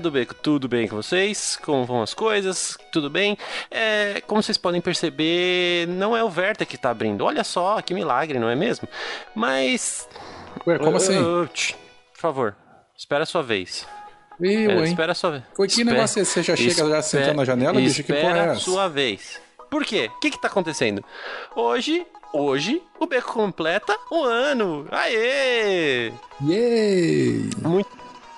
[0.00, 1.56] Galera do Beco, tudo bem com vocês?
[1.62, 2.76] Como vão as coisas?
[2.90, 3.36] Tudo bem?
[3.70, 7.24] É, como vocês podem perceber, não é o Verta que tá abrindo.
[7.24, 8.88] Olha só, que milagre, não é mesmo?
[9.34, 10.08] Mas.
[10.66, 11.18] Ué, como assim?
[11.18, 11.72] Uh, tch,
[12.14, 12.56] por favor,
[12.96, 13.86] espera a sua vez.
[14.40, 15.42] Eu, É, espera a sua vez.
[15.54, 16.32] Que Espera- negócio é esse?
[16.32, 18.02] Você já chega já Espe- sentando na janela, bicho?
[18.02, 18.60] Que porra Espera é essa?
[18.60, 19.40] sua vez.
[19.70, 20.10] Por quê?
[20.16, 21.04] O que que tá acontecendo?
[21.54, 24.86] Hoje, hoje, o Beco completa um ano.
[24.90, 26.10] Aê!
[26.42, 27.50] Yay!
[27.62, 27.90] Muito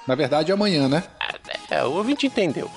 [0.07, 1.05] Na verdade, é amanhã, né?
[1.71, 2.71] É, o ouvinte entendeu.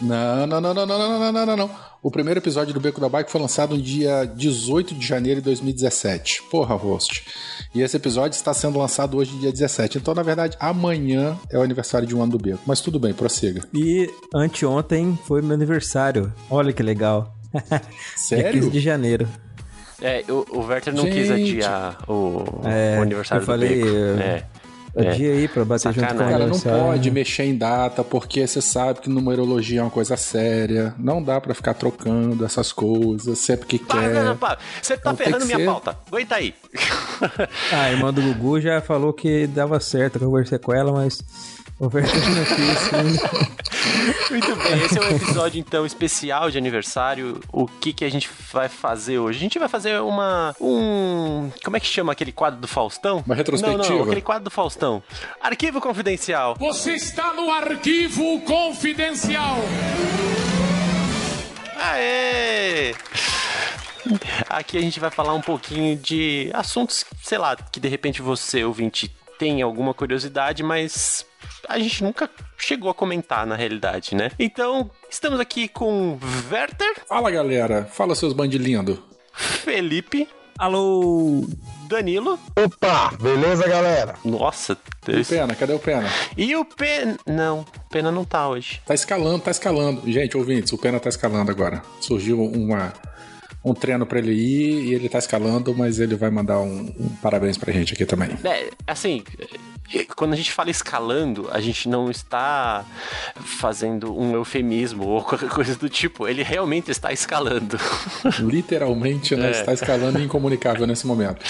[0.00, 1.70] Não, não, não, não, não, não, não, não, não, não.
[2.02, 5.44] O primeiro episódio do Beco da Bike foi lançado no dia 18 de janeiro de
[5.46, 6.44] 2017.
[6.44, 7.24] Porra, host.
[7.74, 9.98] E esse episódio está sendo lançado hoje, dia 17.
[9.98, 12.60] Então, na verdade, amanhã é o aniversário de um ano do Beco.
[12.66, 13.62] Mas tudo bem, prossiga.
[13.74, 16.32] E anteontem foi meu aniversário.
[16.48, 17.34] Olha que legal.
[17.52, 17.82] Dia
[18.16, 18.52] Sério?
[18.60, 19.28] 15 de janeiro.
[20.00, 21.50] É, o, o Werther não quis Gente.
[21.56, 23.96] adiar o, É, o aniversário eu falei, do Beco.
[23.96, 24.44] eu- É.
[25.04, 25.10] É.
[25.12, 26.38] dia aí pra bater junto com Sacanagem.
[26.60, 30.94] Cara, não pode mexer em data, porque você sabe que numerologia é uma coisa séria.
[30.98, 34.24] Não dá pra ficar trocando essas coisas sempre que Para, quer.
[34.24, 34.58] não, para.
[34.82, 35.66] Você tá Então ferrando minha ser.
[35.66, 35.96] pauta.
[36.08, 36.54] Aguenta aí.
[37.72, 40.92] Ah, a irmã do Gugu já falou que dava certo, que eu conversei com ela,
[40.92, 41.22] mas
[44.30, 47.40] Muito bem, esse é um episódio então especial de aniversário.
[47.52, 49.38] O que que a gente vai fazer hoje?
[49.38, 53.22] A gente vai fazer uma um, como é que chama aquele quadro do Faustão?
[53.24, 53.88] Uma retrospectiva?
[53.88, 55.00] Não, não, aquele quadro do Faustão.
[55.40, 56.56] Arquivo confidencial.
[56.58, 59.58] Você está no arquivo confidencial.
[61.76, 62.92] Aê!
[64.48, 68.64] Aqui a gente vai falar um pouquinho de assuntos, sei lá, que de repente você,
[68.64, 71.24] ouvinte, tem alguma curiosidade, mas
[71.68, 74.30] a gente nunca chegou a comentar na realidade, né?
[74.38, 76.18] Então, estamos aqui com
[76.50, 79.02] Werther, Fala galera, fala seus bandilindo.
[79.32, 80.28] Felipe,
[80.58, 81.46] Alô!
[81.88, 82.36] Danilo.
[82.56, 84.16] Opa, beleza, galera?
[84.24, 85.28] Nossa, O Deus.
[85.28, 86.08] Pena, cadê o Pena?
[86.36, 87.16] E o Pena.
[87.24, 88.82] Não, o Pena não tá hoje.
[88.84, 90.02] Tá escalando, tá escalando.
[90.10, 91.80] Gente, ouvintes, o Pena tá escalando agora.
[92.00, 92.92] Surgiu uma,
[93.64, 97.08] um treino pra ele ir e ele tá escalando, mas ele vai mandar um, um
[97.20, 98.30] parabéns pra gente aqui também.
[98.44, 99.22] É, assim,
[100.16, 102.84] quando a gente fala escalando, a gente não está
[103.36, 106.28] fazendo um eufemismo ou qualquer coisa do tipo.
[106.28, 107.78] Ele realmente está escalando.
[108.40, 109.48] Literalmente, né?
[109.48, 109.50] É.
[109.50, 111.44] Está escalando e incomunicável nesse momento.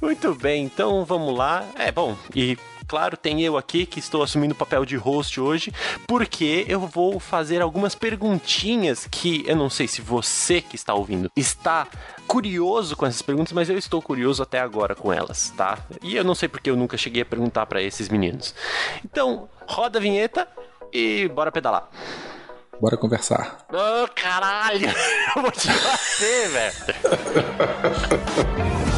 [0.00, 1.66] Muito bem, então vamos lá.
[1.76, 2.56] É bom, e
[2.88, 5.72] claro, tem eu aqui que estou assumindo o papel de host hoje,
[6.06, 11.30] porque eu vou fazer algumas perguntinhas que eu não sei se você que está ouvindo
[11.36, 11.86] está
[12.26, 15.78] curioso com essas perguntas, mas eu estou curioso até agora com elas, tá?
[16.02, 18.54] E eu não sei porque eu nunca cheguei a perguntar para esses meninos.
[19.04, 20.48] Então, roda a vinheta
[20.92, 21.88] e bora pedalar.
[22.80, 23.66] Bora conversar.
[23.72, 24.88] Ô, caralho!
[25.34, 26.74] Eu vou te bater, velho.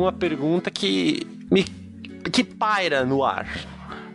[0.00, 1.64] uma pergunta que me
[2.32, 3.46] que paira no ar.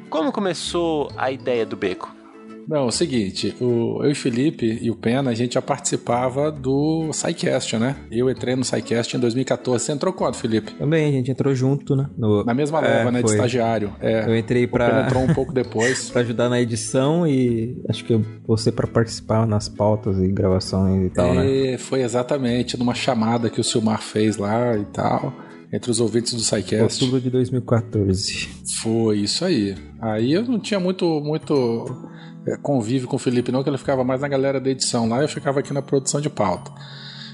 [0.09, 2.13] Como começou a ideia do beco?
[2.67, 5.61] Não, é o seguinte, o, eu e o Felipe e o Pena, a gente já
[5.61, 7.95] participava do SciCast, né?
[8.11, 9.83] Eu entrei no SciCast em 2014.
[9.85, 10.71] Você entrou quando, Felipe?
[10.73, 12.09] Também, a gente entrou junto, né?
[12.17, 13.21] No- Na mesma É, leva, né?
[13.21, 13.35] De foi.
[13.35, 13.93] estagiário.
[13.99, 14.27] É.
[14.27, 16.09] Eu entrei O Pena pra, entrou um pouco depois.
[16.09, 21.09] pra ajudar na edição e acho que você pra participar nas pautas e gravações e
[21.11, 21.73] tal, né?
[21.73, 25.31] É, foi exatamente numa chamada que o Silmar fez lá e tal,
[25.71, 27.03] entre os ouvintes do SciCast.
[27.03, 28.49] Outubro de 2014.
[28.81, 29.75] Foi isso aí.
[30.01, 31.85] Aí eu não tinha muito, muito
[32.47, 35.21] é, convívio com o Felipe, não, que ele ficava mais na galera da edição lá,
[35.21, 36.71] eu ficava aqui na produção de pauta.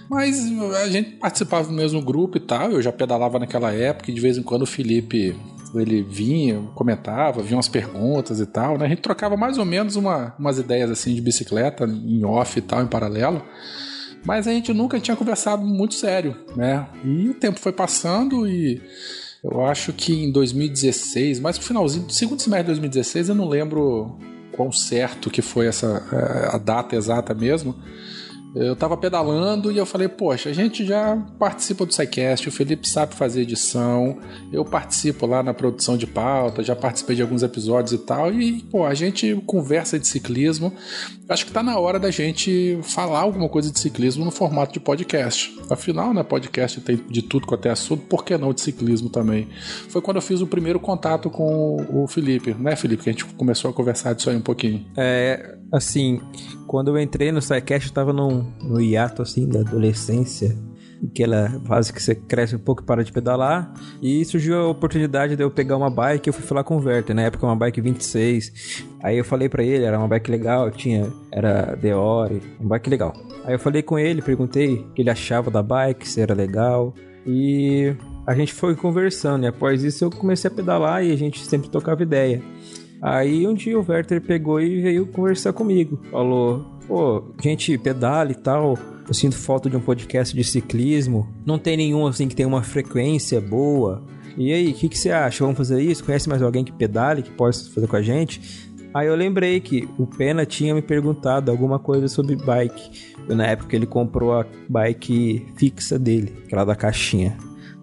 [0.09, 0.37] Mas
[0.83, 4.19] a gente participava do mesmo grupo e tal, eu já pedalava naquela época e de
[4.19, 5.35] vez em quando o Felipe
[5.73, 8.85] ele vinha, comentava, vinha umas perguntas e tal, né?
[8.85, 12.61] A gente trocava mais ou menos uma, umas ideias assim de bicicleta em off e
[12.61, 13.41] tal, em paralelo.
[14.23, 16.88] Mas a gente nunca tinha conversado muito sério, né?
[17.03, 18.81] E o tempo foi passando e
[19.44, 24.18] eu acho que em 2016, mais pro finalzinho, segundo semestre de 2016, eu não lembro
[24.51, 27.75] quão certo que foi essa eh, a data exata mesmo.
[28.53, 32.88] Eu tava pedalando e eu falei, poxa, a gente já participa do SciCast, o Felipe
[32.88, 34.18] sabe fazer edição,
[34.51, 38.62] eu participo lá na produção de pauta, já participei de alguns episódios e tal, e,
[38.63, 40.74] pô, a gente conversa de ciclismo.
[41.30, 44.81] Acho que tá na hora da gente falar alguma coisa de ciclismo no formato de
[44.81, 45.57] podcast.
[45.69, 49.48] Afinal, né, podcast tem de tudo quanto é assunto, por que não de ciclismo também?
[49.88, 53.25] Foi quando eu fiz o primeiro contato com o Felipe, né, Felipe, que a gente
[53.25, 54.86] começou a conversar disso aí um pouquinho.
[54.98, 56.19] É, assim,
[56.68, 60.57] quando eu entrei no SciCast, eu tava num, no hiato, assim, da adolescência.
[61.03, 63.73] Aquela fase que você cresce um pouco e para de pedalar.
[64.01, 66.27] E surgiu a oportunidade de eu pegar uma bike.
[66.27, 68.83] Eu fui falar com o Werther, na época uma bike 26.
[69.01, 71.12] Aí eu falei para ele, era uma bike legal, tinha.
[71.31, 73.13] Era Deore, uma bike legal.
[73.44, 76.94] Aí eu falei com ele, perguntei o que ele achava da bike, se era legal.
[77.25, 77.95] E
[78.27, 79.44] a gente foi conversando.
[79.44, 82.44] E após isso eu comecei a pedalar e a gente sempre tocava ideia.
[83.01, 86.00] Aí um dia o Werther pegou e veio conversar comigo.
[86.12, 88.77] Falou: pô, gente, pedala e tal.
[89.07, 91.27] Eu sinto falta de um podcast de ciclismo.
[91.45, 94.03] Não tem nenhum assim que tem uma frequência boa.
[94.38, 95.44] E aí, o que, que você acha?
[95.44, 96.03] Vamos fazer isso?
[96.03, 98.69] Conhece mais alguém que pedale, que possa fazer com a gente?
[98.94, 103.15] Aí eu lembrei que o Pena tinha me perguntado alguma coisa sobre bike.
[103.27, 107.38] Na época ele comprou a bike fixa dele, aquela da caixinha.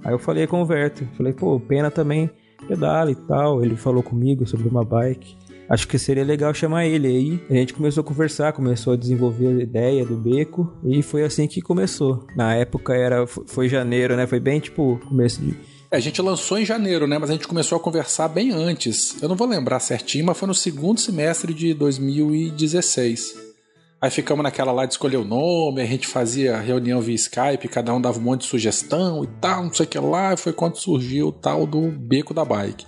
[0.04, 2.30] Aí eu falei com o Werther, falei, pô, o Pena também
[2.68, 3.64] pedala e tal.
[3.64, 5.36] Ele falou comigo sobre uma bike.
[5.68, 7.40] Acho que seria legal chamar ele aí.
[7.50, 11.46] A gente começou a conversar, começou a desenvolver a ideia do beco e foi assim
[11.46, 12.24] que começou.
[12.36, 14.26] Na época era foi janeiro, né?
[14.26, 15.54] Foi bem tipo começo de
[15.90, 17.18] é, a gente lançou em janeiro, né?
[17.18, 19.20] Mas a gente começou a conversar bem antes.
[19.22, 23.47] Eu não vou lembrar certinho, mas foi no segundo semestre de 2016.
[24.00, 27.92] Aí ficamos naquela lá de escolher o nome, a gente fazia reunião via Skype, cada
[27.92, 30.52] um dava um monte de sugestão e tal, não sei o que lá, e foi
[30.52, 32.86] quando surgiu o tal do Beco da Bike.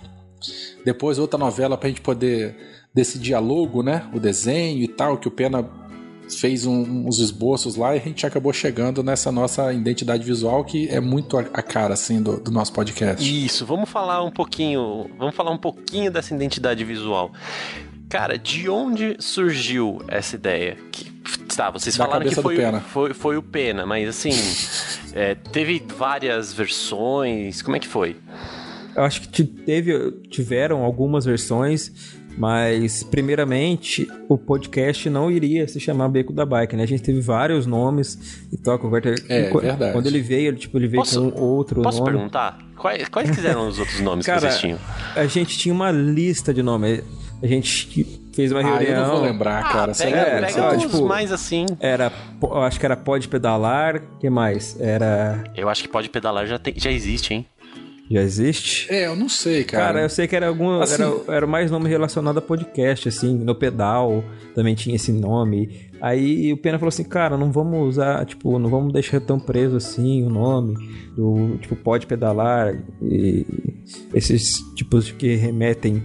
[0.85, 2.55] Depois outra novela pra gente poder
[2.93, 4.09] decidir a logo, né?
[4.13, 5.69] O desenho e tal, que o Pena
[6.29, 10.87] fez um, uns esboços lá e a gente acabou chegando nessa nossa identidade visual que
[10.87, 13.45] é muito a, cara assim do, do, nosso podcast.
[13.45, 17.31] Isso, vamos falar um pouquinho, vamos falar um pouquinho dessa identidade visual.
[18.11, 20.77] Cara, de onde surgiu essa ideia?
[20.91, 21.09] Que,
[21.55, 22.57] tá, vocês da falaram que foi,
[22.89, 24.31] foi, foi, o Pena, mas assim,
[25.15, 28.17] é, teve várias versões, como é que foi?
[28.93, 36.09] Eu acho que teve, tiveram algumas versões, mas primeiramente o podcast não iria se chamar
[36.09, 36.83] Beco da Bike, né?
[36.83, 38.97] A gente teve vários nomes e toca o.
[39.29, 39.93] É, quando, verdade.
[39.93, 42.11] Quando ele veio, ele, tipo, ele veio posso, com outro posso nome.
[42.11, 42.59] Posso perguntar?
[42.75, 44.79] Quais, quais eram os outros nomes Cara, que vocês tinham?
[45.15, 47.01] A gente tinha uma lista de nomes.
[47.41, 48.79] A gente fez uma reunião.
[48.79, 49.91] Ah, eu não vou lembrar, cara.
[49.91, 51.65] Ah, pega, é, pega ah, uns tipo, mais assim.
[51.79, 52.11] Era,
[52.41, 54.01] eu acho que era Pode Pedalar.
[54.19, 54.79] que mais?
[54.79, 55.43] Era.
[55.55, 57.45] Eu acho que Pode Pedalar já, tem, já existe, hein?
[58.11, 58.93] Já existe?
[58.93, 59.85] É, eu não sei, cara.
[59.85, 60.81] Cara, eu sei que era algum.
[60.81, 63.37] Assim- Era, era mais nome relacionado a podcast, assim.
[63.37, 64.23] No pedal
[64.53, 65.89] também tinha esse nome.
[66.01, 69.77] Aí o Pena falou assim, cara, não vamos usar, tipo, não vamos deixar tão preso
[69.77, 70.75] assim o nome
[71.15, 73.45] do, tipo, pode pedalar e
[74.13, 76.03] esses tipos que remetem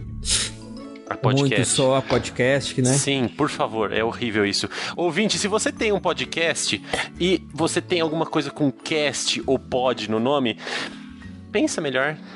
[1.09, 1.55] A podcast.
[1.55, 2.93] muito só a podcast, né?
[2.93, 4.69] Sim, por favor, é horrível isso.
[4.97, 6.83] Ouvinte, se você tem um podcast
[7.21, 10.59] e você tem alguma coisa com cast ou pod no nome,
[11.53, 12.17] pensa melhor.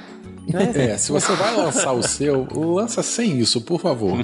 [0.74, 4.18] É, se você vai lançar o seu, lança sem isso, por favor.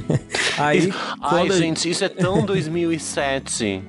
[0.58, 3.82] Aí, Ai, quando a- gente, isso é tão 2007.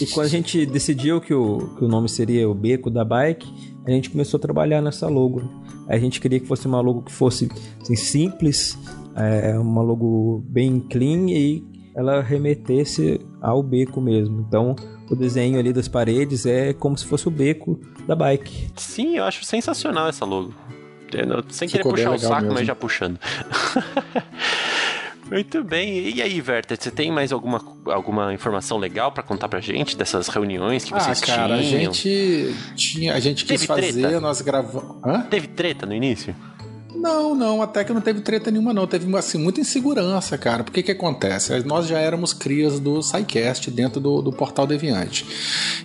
[0.00, 3.46] E quando a gente decidiu que o, que o nome seria o Beco da Bike,
[3.86, 5.42] a gente começou a trabalhar nessa logo.
[5.88, 7.50] A gente queria que fosse uma logo que fosse
[7.82, 8.78] assim, simples,
[9.16, 14.44] é, uma logo bem clean e ela remetesse ao beco mesmo.
[14.46, 14.76] Então,
[15.10, 18.68] o desenho ali das paredes é como se fosse o beco da bike.
[18.76, 20.52] Sim, eu acho sensacional essa logo.
[21.12, 22.54] Eu Sem querer Ficou bem puxar o saco, mesmo.
[22.54, 23.18] mas já puxando.
[25.30, 26.08] Muito bem.
[26.14, 30.28] E aí, Werther, você tem mais alguma, alguma informação legal pra contar pra gente dessas
[30.28, 31.92] reuniões que Ah, vocês cara, a tinham?
[31.92, 34.20] gente tinha, a gente quis Teve fazer, treta?
[34.20, 35.26] nós gravamos.
[35.28, 36.34] Teve treta no início?
[37.00, 38.86] Não, não, até que não teve treta nenhuma, não.
[38.86, 40.64] Teve assim, muita insegurança, cara.
[40.64, 41.52] Porque que acontece?
[41.64, 45.26] Nós já éramos crias do SciCast dentro do, do portal Deviante.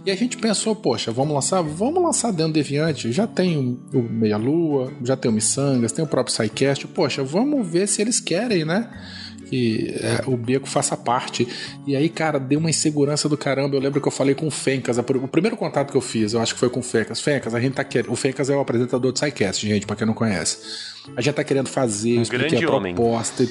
[0.06, 1.62] E a gente pensou, poxa, vamos lançar?
[1.62, 3.12] Vamos lançar dentro do Deviante.
[3.12, 3.58] Já tem
[3.94, 6.88] o Meia Lua, já tem o Missangas, tem o próprio SciCast.
[6.88, 8.90] Poxa, vamos ver se eles querem, né?
[9.52, 11.46] Que é, o Beco faça parte.
[11.86, 13.76] E aí, cara, deu uma insegurança do caramba.
[13.76, 14.98] Eu lembro que eu falei com o Fencas.
[14.98, 17.20] O primeiro contato que eu fiz, eu acho que foi com o Fencas.
[17.20, 18.12] Fencas, a gente tá querendo.
[18.14, 20.58] O Fencas é o apresentador do SciCast, gente, pra quem não conhece.
[21.18, 22.96] A gente tá querendo fazer, expliquei grande a homem.
[22.96, 23.46] proposta.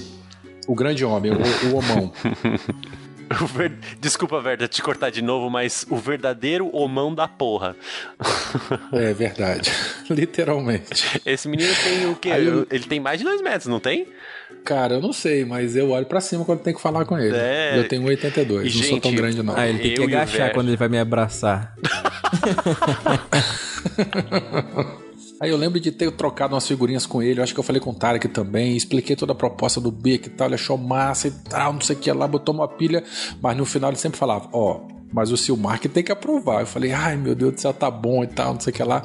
[0.66, 1.36] O grande homem, o,
[1.68, 2.12] o homão.
[3.54, 7.76] Ver- Desculpa, Verda, te cortar de novo, mas o verdadeiro homão da porra.
[8.92, 9.70] É verdade.
[10.10, 11.20] Literalmente.
[11.24, 12.28] Esse menino tem o quê?
[12.30, 14.06] Eu- Ele tem mais de dois metros, não tem?
[14.64, 17.36] Cara, eu não sei, mas eu olho pra cima quando tem que falar com ele.
[17.36, 17.78] É.
[17.78, 19.56] Eu tenho 1,82, E, não sou tão gente, grande não.
[19.56, 21.74] Ah, ele tem que agachar quando ele vai me abraçar.
[25.40, 27.80] Aí eu lembro de ter trocado umas figurinhas com ele, eu acho que eu falei
[27.80, 31.28] com o Tarek também, expliquei toda a proposta do Beck e tal, ele achou massa
[31.28, 33.02] e tal, não sei o que lá, botou uma pilha,
[33.40, 36.60] mas no final ele sempre falava, ó, mas o Silmar que tem que aprovar.
[36.60, 38.82] Eu falei, ai meu Deus do céu, tá bom e tal, não sei o que
[38.82, 39.02] lá.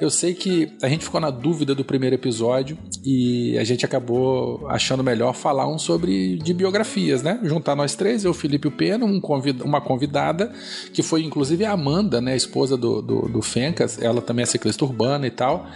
[0.00, 4.66] Eu sei que a gente ficou na dúvida do primeiro episódio e a gente acabou
[4.68, 7.40] achando melhor falar um sobre de biografias, né?
[7.42, 9.20] Juntar nós três, eu, Felipe e o Pena, um
[9.64, 10.52] uma convidada,
[10.92, 12.32] que foi inclusive a Amanda, né?
[12.32, 15.66] A esposa do, do, do Fencas, ela também é ciclista urbana e tal.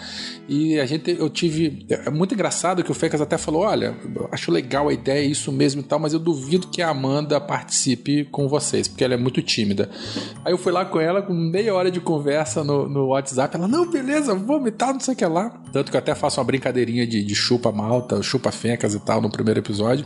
[0.49, 1.87] E a gente, eu tive.
[1.88, 3.97] É muito engraçado que o Fencas até falou: olha,
[4.31, 8.25] acho legal a ideia, isso mesmo e tal, mas eu duvido que a Amanda participe
[8.25, 9.63] com vocês, porque ela é muito tímida.
[10.44, 13.56] Aí eu fui lá com ela, com meia hora de conversa no, no WhatsApp.
[13.56, 14.35] Ela, não, beleza,
[14.76, 15.50] tal, não sei o que lá.
[15.73, 19.21] Tanto que eu até faço uma brincadeirinha de, de chupa malta, chupa Fencas e tal
[19.21, 20.04] no primeiro episódio,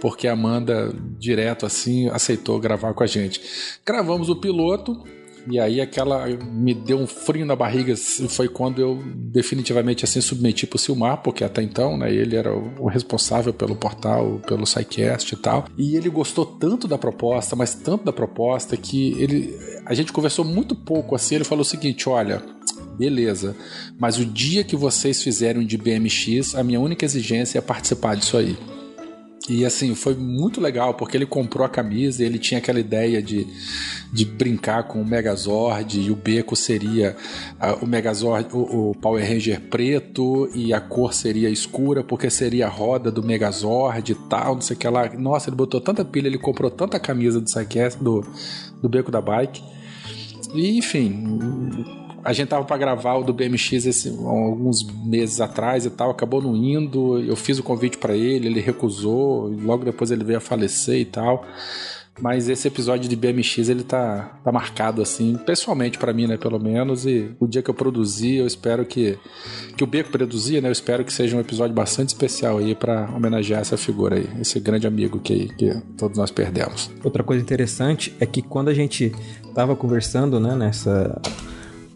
[0.00, 3.40] porque a Amanda, direto assim, aceitou gravar com a gente.
[3.84, 5.02] Gravamos o piloto.
[5.50, 7.94] E aí aquela me deu um frio na barriga,
[8.28, 12.86] foi quando eu definitivamente assim submeti pro Silmar, porque até então, né, ele era o
[12.86, 15.66] responsável pelo portal, pelo SciCast e tal.
[15.76, 19.54] E ele gostou tanto da proposta, mas tanto da proposta que ele
[19.86, 22.42] a gente conversou muito pouco assim, ele falou o seguinte, olha,
[22.98, 23.54] beleza,
[23.98, 28.36] mas o dia que vocês fizerem de BMX, a minha única exigência é participar disso
[28.36, 28.56] aí.
[29.46, 33.22] E assim, foi muito legal, porque ele comprou a camisa e ele tinha aquela ideia
[33.22, 33.46] de,
[34.10, 37.14] de brincar com o Megazord e o beco seria
[37.60, 42.66] ah, o Megazord, o, o Power Ranger preto e a cor seria escura, porque seria
[42.66, 45.10] a roda do Megazord e tal, não sei o que lá.
[45.12, 47.44] Nossa, ele botou tanta pilha, ele comprou tanta camisa do
[48.00, 48.26] do,
[48.80, 49.62] do beco da bike.
[50.54, 51.84] E enfim,
[52.24, 56.40] a gente tava para gravar o do BMX esse, alguns meses atrás e tal, acabou
[56.40, 57.20] não indo.
[57.20, 61.04] Eu fiz o convite para ele, ele recusou, logo depois ele veio a falecer e
[61.04, 61.44] tal.
[62.20, 66.58] Mas esse episódio de BMX ele tá, tá marcado assim, pessoalmente para mim, né, pelo
[66.60, 67.04] menos.
[67.04, 69.18] E o dia que eu produzir, eu espero que
[69.76, 73.10] que o Beco produzir, né, eu espero que seja um episódio bastante especial aí para
[73.14, 76.88] homenagear essa figura aí, esse grande amigo que, que todos nós perdemos.
[77.02, 79.12] Outra coisa interessante é que quando a gente
[79.52, 81.20] tava conversando, né, nessa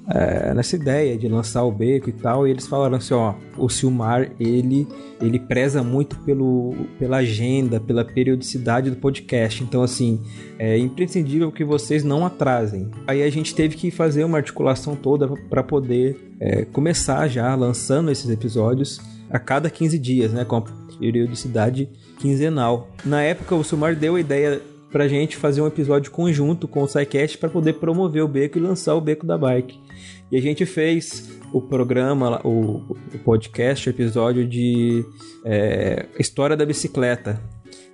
[0.09, 3.69] é, nessa ideia de lançar o beco e tal, e eles falaram assim, ó, o
[3.69, 4.87] Silmar, ele
[5.21, 9.63] ele preza muito pelo, pela agenda, pela periodicidade do podcast.
[9.63, 10.21] Então, assim,
[10.59, 12.91] é imprescindível que vocês não atrasem.
[13.07, 18.11] Aí a gente teve que fazer uma articulação toda para poder é, começar já lançando
[18.11, 20.63] esses episódios a cada 15 dias, né, com a
[20.99, 21.89] periodicidade
[22.19, 22.89] quinzenal.
[23.05, 24.61] Na época, o Silmar deu a ideia
[24.91, 28.61] pra gente fazer um episódio conjunto com o SciCast para poder promover o beco e
[28.61, 29.79] lançar o beco da bike.
[30.31, 32.83] E a gente fez o programa, o,
[33.15, 35.05] o podcast, o episódio de
[35.45, 37.41] é, História da Bicicleta.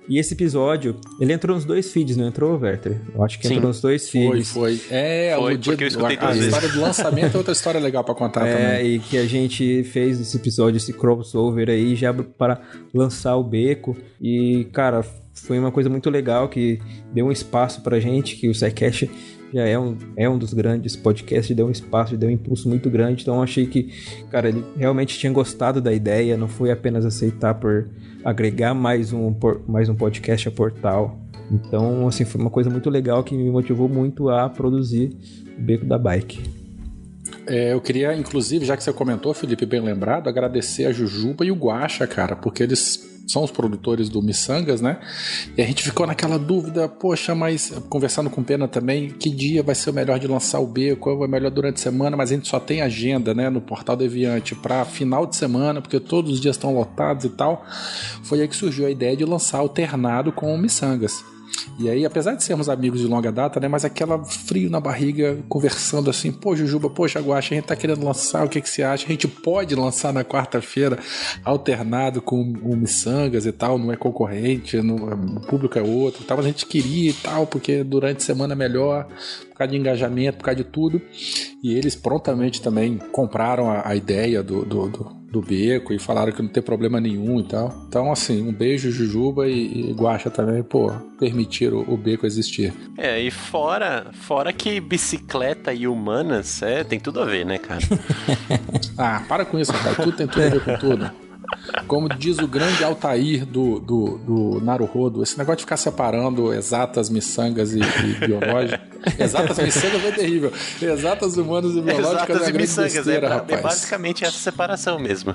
[0.07, 3.01] E esse episódio, ele entrou nos dois feeds, não entrou, Werther?
[3.15, 3.55] Eu acho que Sim.
[3.55, 4.51] entrou nos dois Foi, feeds.
[4.51, 4.79] foi.
[4.91, 7.79] É, Foi, o dia porque eu escutei a, a história do lançamento é outra história
[7.79, 8.95] legal para contar É, também.
[8.95, 12.61] e que a gente fez esse episódio, esse crossover aí, já para
[12.93, 13.97] lançar o beco.
[14.21, 16.79] E, cara, foi uma coisa muito legal que
[17.11, 19.09] deu um espaço pra gente, que o SciCast
[19.53, 22.89] já é um, é um dos grandes podcasts, deu um espaço, deu um impulso muito
[22.89, 23.21] grande.
[23.21, 23.91] Então achei que,
[24.29, 27.87] cara, ele realmente tinha gostado da ideia, não foi apenas aceitar por
[28.23, 31.19] agregar mais um, por- mais um podcast a portal.
[31.51, 35.15] Então, assim, foi uma coisa muito legal que me motivou muito a produzir
[35.57, 36.41] o Beco da Bike.
[37.47, 41.51] É, eu queria, inclusive, já que você comentou, Felipe, bem lembrado, agradecer a Jujuba e
[41.51, 44.99] o Guaxa, cara, porque eles são os produtores do Missangas, né?
[45.57, 49.75] E a gente ficou naquela dúvida, poxa, mas conversando com Pena também, que dia vai
[49.75, 52.31] ser o melhor de lançar o B, qual é o melhor durante a semana, mas
[52.31, 56.33] a gente só tem agenda, né, no Portal Deviante para final de semana, porque todos
[56.33, 57.65] os dias estão lotados e tal.
[58.23, 61.34] Foi aí que surgiu a ideia de lançar alternado com o Missangas.
[61.77, 63.67] E aí, apesar de sermos amigos de longa data, né?
[63.67, 68.03] Mas aquela frio na barriga, conversando assim, pô, Jujuba, poxa, Guaxa, a gente tá querendo
[68.05, 69.05] lançar, o que que você acha?
[69.05, 70.97] A gente pode lançar na quarta-feira,
[71.43, 76.25] alternado com o Missangas e tal, não é concorrente, não- o público é outro e
[76.25, 79.07] tal, mas a gente queria e tal, porque durante a semana é melhor,
[79.49, 81.01] por causa de engajamento, por causa de tudo.
[81.63, 85.03] E eles prontamente também compraram a, a ideia do, do, do,
[85.35, 87.85] do beco e falaram que não tem problema nenhum e tal.
[87.87, 92.73] Então, assim, um beijo, Jujuba e, e Guaxa também, pô, permitiram o, o beco existir.
[92.97, 97.81] É, e fora, fora que bicicleta e humanas, é, tem tudo a ver, né, cara?
[98.97, 99.93] Ah, para com isso, cara.
[99.93, 101.11] Tudo tem tudo a ver com tudo.
[101.87, 107.09] Como diz o grande Altair do, do, do Naruhodo, esse negócio de ficar separando exatas,
[107.09, 108.79] miçangas e, e biológicas.
[109.19, 110.53] exatas miçangas é terrível.
[110.81, 113.59] Exatas humanas e biológicas exatas é uma grande besteira, é, rapaz.
[113.59, 115.33] É basicamente essa separação mesmo.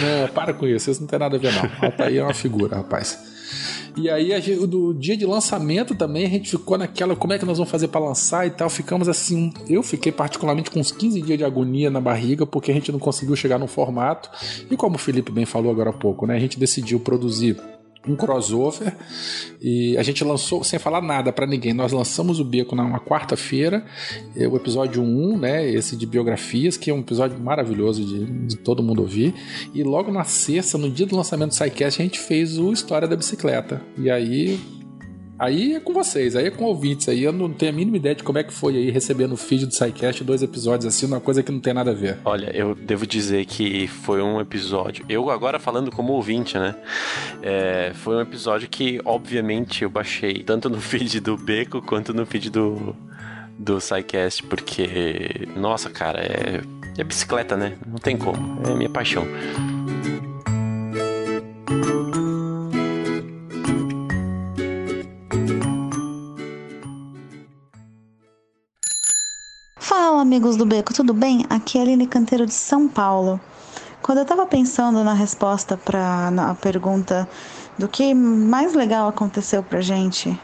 [0.00, 1.70] Não, para com isso, isso não tem nada a ver, não.
[1.88, 3.31] Altair é uma figura, rapaz.
[3.96, 7.44] E aí, gente, do dia de lançamento também, a gente ficou naquela, como é que
[7.44, 8.70] nós vamos fazer para lançar e tal.
[8.70, 12.74] Ficamos assim, eu fiquei particularmente com uns 15 dias de agonia na barriga, porque a
[12.74, 14.30] gente não conseguiu chegar no formato.
[14.70, 16.36] E como o Felipe bem falou agora há pouco, né?
[16.36, 17.56] A gente decidiu produzir
[18.06, 18.96] um crossover
[19.60, 21.72] e a gente lançou sem falar nada para ninguém.
[21.72, 23.84] Nós lançamos o Beco na quarta-feira,
[24.36, 28.56] é o episódio 1, né, esse de biografias, que é um episódio maravilhoso de, de,
[28.56, 29.34] todo mundo ouvir.
[29.74, 33.06] E logo na sexta, no dia do lançamento do SciCast, a gente fez o História
[33.06, 33.80] da Bicicleta.
[33.96, 34.58] E aí
[35.42, 37.08] Aí é com vocês, aí é com ouvintes.
[37.08, 39.36] Aí eu não tenho a mínima ideia de como é que foi aí recebendo o
[39.36, 42.18] feed do SciCast, dois episódios assim, uma coisa que não tem nada a ver.
[42.24, 45.04] Olha, eu devo dizer que foi um episódio.
[45.08, 46.76] Eu agora falando como ouvinte, né?
[47.42, 52.24] É, foi um episódio que, obviamente, eu baixei tanto no feed do Beco quanto no
[52.24, 52.94] feed do,
[53.58, 56.60] do SciCast, porque, nossa, cara, é,
[56.96, 57.76] é bicicleta, né?
[57.84, 58.60] Não tem como.
[58.64, 59.26] É minha paixão.
[70.22, 71.44] Amigos do Beco, tudo bem?
[71.50, 73.40] Aqui é Aline Canteiro de São Paulo.
[74.00, 77.28] Quando eu estava pensando na resposta para a pergunta
[77.76, 80.38] do que mais legal aconteceu pra gente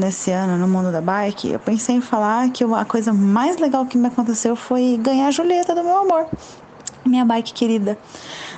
[0.00, 3.86] nesse ano no mundo da bike, eu pensei em falar que a coisa mais legal
[3.86, 6.26] que me aconteceu foi ganhar a Julieta do meu amor,
[7.06, 7.96] minha bike querida.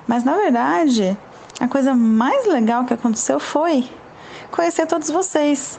[0.09, 1.15] Mas na verdade,
[1.61, 3.87] a coisa mais legal que aconteceu foi
[4.51, 5.79] conhecer todos vocês.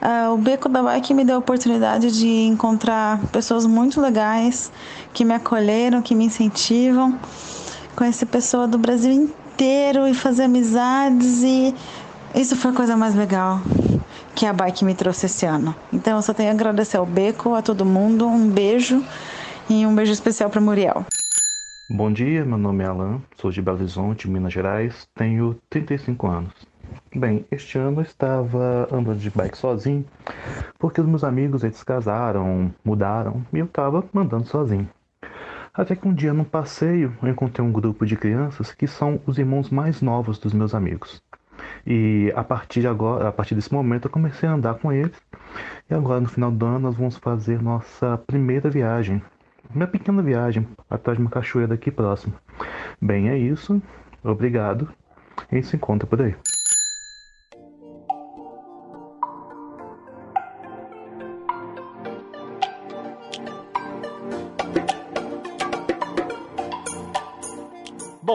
[0.00, 4.70] Uh, o Beco da Bike me deu a oportunidade de encontrar pessoas muito legais
[5.12, 7.18] que me acolheram, que me incentivam.
[7.96, 11.74] Conhecer pessoas do Brasil inteiro e fazer amizades e
[12.34, 13.60] isso foi a coisa mais legal
[14.36, 15.74] que a bike me trouxe esse ano.
[15.92, 19.04] Então eu só tenho a agradecer ao Beco, a todo mundo, um beijo
[19.68, 21.04] e um beijo especial para Muriel.
[21.90, 26.67] Bom dia, meu nome é Alan, sou de Belo Horizonte, Minas Gerais, tenho 35 anos.
[27.14, 30.04] Bem, este ano eu estava andando de bike sozinho,
[30.78, 34.88] porque os meus amigos eles casaram, mudaram e eu estava andando sozinho.
[35.72, 39.38] Até que um dia num passeio eu encontrei um grupo de crianças que são os
[39.38, 41.22] irmãos mais novos dos meus amigos.
[41.86, 45.16] E a partir de agora, a partir desse momento eu comecei a andar com eles.
[45.88, 49.22] E agora no final do ano nós vamos fazer nossa primeira viagem.
[49.74, 52.34] Uma pequena viagem atrás de uma cachoeira aqui próximo.
[53.00, 53.80] Bem, é isso.
[54.22, 54.88] Obrigado.
[55.52, 56.34] E se encontra por aí.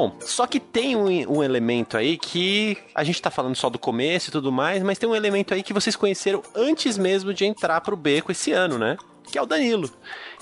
[0.03, 3.79] Bom, só que tem um, um, elemento aí que a gente tá falando só do
[3.79, 7.45] começo e tudo mais, mas tem um elemento aí que vocês conheceram antes mesmo de
[7.45, 8.97] entrar pro beco esse ano, né?
[9.31, 9.89] Que é o Danilo.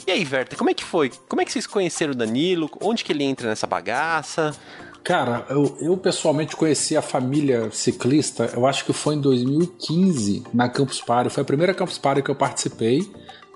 [0.07, 1.11] E aí, Verta, como é que foi?
[1.29, 2.71] Como é que vocês conheceram o Danilo?
[2.81, 4.51] Onde que ele entra nessa bagaça?
[5.03, 10.69] Cara, eu, eu, pessoalmente conheci a família ciclista, eu acho que foi em 2015, na
[10.69, 11.29] Campus Party.
[11.29, 13.11] Foi a primeira Campus Party que eu participei.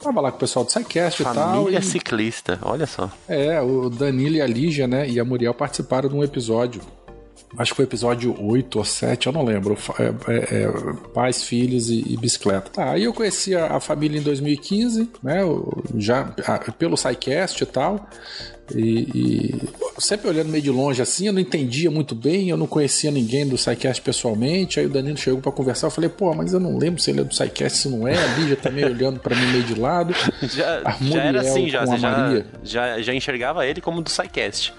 [0.05, 1.33] Tava lá com o pessoal do SciCast e tal.
[1.33, 3.09] Família ciclista, olha só.
[3.27, 6.79] É, o Danilo e a Lígia, né, e a Muriel participaram de um episódio.
[7.57, 9.77] Acho que foi episódio 8 ou 7, eu não lembro.
[9.99, 10.71] É, é, é,
[11.13, 12.69] pais, filhos e, e, bicicleta.
[12.71, 15.41] Tá, aí eu conheci a, a, família em 2015, né?
[15.97, 18.09] Já a, pelo SciCast e tal.
[18.73, 18.81] E,
[19.13, 23.11] e, sempre olhando meio de longe assim, eu não entendia muito bem, eu não conhecia
[23.11, 24.79] ninguém do SciCast pessoalmente.
[24.79, 27.21] Aí o Danilo chegou para conversar, eu falei, pô, mas eu não lembro se ele
[27.21, 28.17] é do SciCast, se não é.
[28.17, 30.13] A Lígia tá meio olhando para mim meio de lado.
[30.41, 34.73] Já, já era assim, já, já, já, já enxergava ele como do SciCast.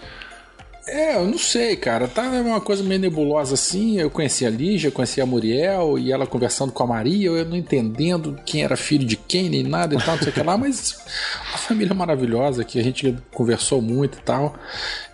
[0.89, 2.07] É, eu não sei, cara.
[2.07, 3.99] Tá uma coisa meio nebulosa assim.
[3.99, 7.57] Eu conheci a Lígia, conheci a Muriel e ela conversando com a Maria, eu não
[7.57, 10.57] entendendo quem era filho de quem, nem nada e tal, não sei o que lá,
[10.57, 10.97] mas
[11.49, 14.55] uma família maravilhosa que a gente conversou muito e tal.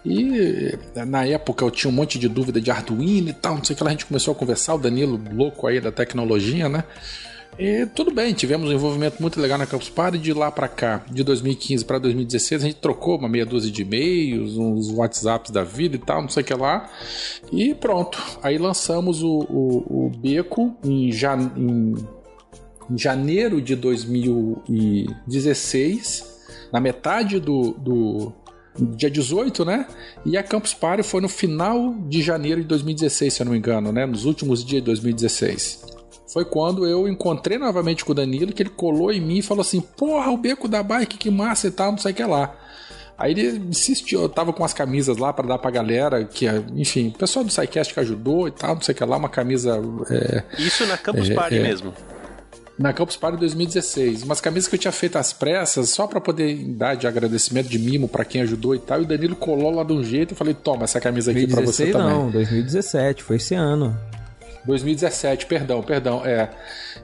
[0.05, 3.73] E na época eu tinha um monte de dúvida de Arduino e tal, não sei
[3.75, 3.91] o que lá.
[3.91, 6.85] A gente começou a conversar, o Danilo louco aí da tecnologia, né?
[7.59, 10.17] E tudo bem, tivemos um envolvimento muito legal na Campus Party.
[10.17, 13.83] De lá para cá, de 2015 para 2016, a gente trocou uma meia dúzia de
[13.83, 16.89] e-mails, uns WhatsApps da vida e tal, não sei o que lá.
[17.53, 18.19] E pronto.
[18.43, 21.95] Aí lançamos o, o, o Beco em, em,
[22.91, 26.25] em janeiro de 2016,
[26.73, 28.33] na metade do, do
[28.97, 29.87] dia 18, né?
[30.25, 33.59] E a Campus Party foi no final de janeiro de 2016, se eu não me
[33.59, 34.07] engano, né?
[34.07, 36.01] Nos últimos dias de 2016
[36.33, 39.61] foi quando eu encontrei novamente com o Danilo, que ele colou em mim e falou
[39.63, 42.55] assim: Porra, o beco da bike, que massa e tal, não sei o que lá.
[43.19, 47.09] Aí ele insistiu, eu tava com as camisas lá para dar pra galera, que, enfim,
[47.15, 49.81] o pessoal do SciCast que ajudou e tal, não sei o que lá, uma camisa.
[50.11, 51.63] É, Isso na Campus É, Party é.
[51.63, 51.93] mesmo.
[52.79, 54.23] na Campus Party 2016.
[54.25, 57.79] Umas camisas que eu tinha feito às pressas, só pra poder dar de agradecimento, de
[57.79, 59.01] mimo pra quem ajudou e tal.
[59.01, 61.61] E o Danilo colou lá de um jeito e falei: toma essa camisa aqui pra
[61.61, 62.09] você 2016 também.
[62.25, 63.97] não, 2017, foi esse ano.
[64.65, 66.51] 2017, perdão, perdão, é.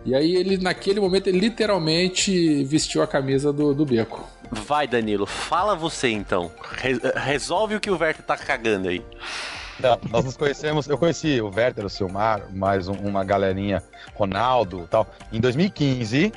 [0.05, 4.25] E aí ele, naquele momento, ele literalmente vestiu a camisa do, do Beco.
[4.51, 6.51] Vai, Danilo, fala você então.
[6.73, 9.03] Re- resolve o que o Werther tá cagando aí.
[9.81, 13.83] Não, nós nos conhecemos, eu conheci o Werther, o Silmar, mais um- uma galerinha,
[14.15, 16.33] Ronaldo e tal, em 2015.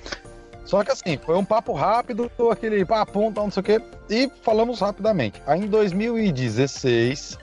[0.65, 4.29] Só que assim, foi um papo rápido, aquele papo, tal, não sei o quê, e
[4.43, 5.41] falamos rapidamente.
[5.47, 7.37] Aí em 2016,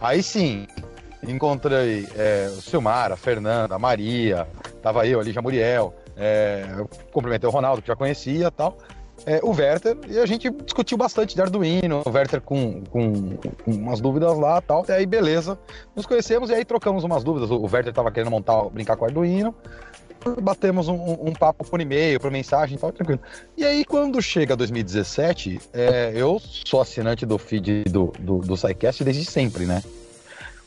[0.00, 0.66] aí sim,
[1.26, 4.46] encontrei é, o Silmar, a Fernanda, Maria,
[4.82, 8.76] tava eu ali, já Muriel, é, eu cumprimentei o Ronaldo, que já conhecia tal.
[9.24, 13.70] é, o Werther, e a gente discutiu bastante de Arduino, o Werther com, com, com
[13.70, 14.84] umas dúvidas lá tal.
[14.88, 15.58] E aí, beleza,
[15.94, 17.50] nos conhecemos e aí trocamos umas dúvidas.
[17.50, 19.54] O Werther tava querendo montar, brincar com o Arduino.
[20.42, 23.20] Batemos um- um papo por e-mail, por mensagem e tal, tranquilo.
[23.56, 29.04] E aí, quando chega 2017, é, eu sou assinante do feed do, do, do SciCast
[29.04, 29.82] desde sempre, né?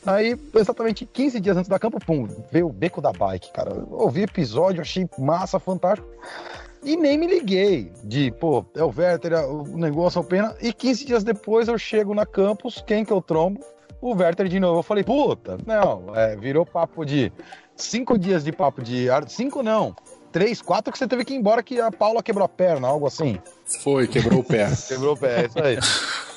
[0.06, 3.70] Aí, exatamente 15 dias antes da campo, pum, veio o beco da bike, cara.
[3.70, 6.08] Eu ouvi episódio, achei massa, fantástico.
[6.82, 10.56] E nem me liguei de, pô, é o Werther, é o negócio, é o pena.
[10.60, 13.60] E 15 dias depois eu chego na campus, quem que eu trombo?
[14.00, 14.78] O Werther de novo.
[14.78, 17.30] Eu falei, puta, não, é, virou papo de
[17.76, 19.08] cinco dias de papo de.
[19.28, 19.94] Cinco não.
[20.32, 23.06] Três, quatro que você teve que ir embora que a Paula quebrou a perna, algo
[23.06, 23.38] assim.
[23.82, 24.68] Foi, quebrou o pé.
[24.88, 25.78] Quebrou o pé, é isso aí.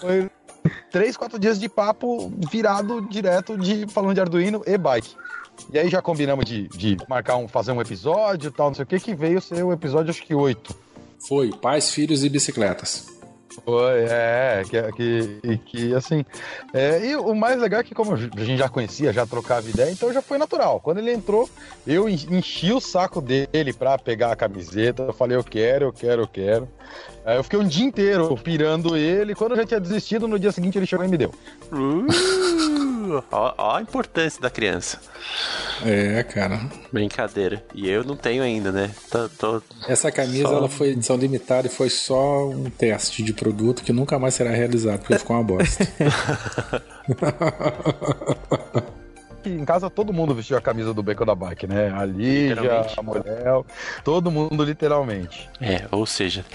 [0.01, 0.31] Foi
[0.91, 5.15] três, quatro dias de papo virado direto de falando de Arduino e bike.
[5.71, 8.83] E aí já combinamos de, de marcar um, fazer um episódio e tal, não sei
[8.83, 10.75] o que, que veio ser o episódio acho que oito.
[11.27, 13.07] Foi, pais, filhos e bicicletas.
[13.63, 16.25] Foi, é, que, que, que assim.
[16.73, 19.91] é, e o mais legal é que, como a gente já conhecia, já trocava ideia,
[19.91, 20.79] então já foi natural.
[20.79, 21.49] Quando ele entrou,
[21.85, 25.03] eu en- enchi o saco dele pra pegar a camiseta.
[25.03, 26.67] Eu falei, eu quero, eu quero, eu quero.
[27.25, 29.33] Aí eu fiquei um dia inteiro pirando ele.
[29.35, 31.31] Quando eu já tinha desistido, no dia seguinte ele chegou e me deu.
[31.71, 32.05] Uh,
[33.31, 34.99] ó, ó a importância da criança.
[35.85, 36.59] É, cara.
[36.91, 37.63] Brincadeira.
[37.73, 38.91] E eu não tenho ainda, né?
[39.11, 43.33] Tô, tô- Essa camisa Só- ela foi edição limitada e foi só um teste de
[43.33, 45.87] produto que nunca mais será realizado, porque ficou uma bosta.
[49.45, 51.91] Em casa todo mundo vestiu a camisa do Beco da Bike, né?
[51.95, 53.45] A Lígia, a mulher,
[54.03, 55.49] todo mundo literalmente.
[55.61, 56.45] É, ou seja,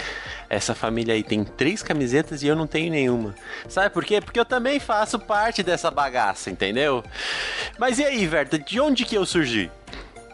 [0.49, 3.35] essa família aí tem três camisetas e eu não tenho nenhuma.
[3.69, 4.21] Sabe por quê?
[4.21, 7.05] Porque eu também faço parte dessa bagaça, entendeu?
[7.79, 9.71] Mas e aí, Verta, de onde que eu surgi?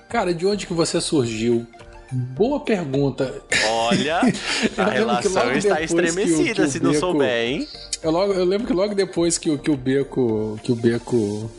[0.08, 1.66] Cara, de onde que você surgiu?
[2.12, 3.34] Boa pergunta.
[3.68, 4.18] Olha,
[4.78, 7.68] a que relação está depois que o- estremecida que o se não Beco- souber, hein?
[8.00, 10.60] Eu, logo, eu lembro que logo depois que, o- que o Beco.
[10.62, 11.50] Que o Beco.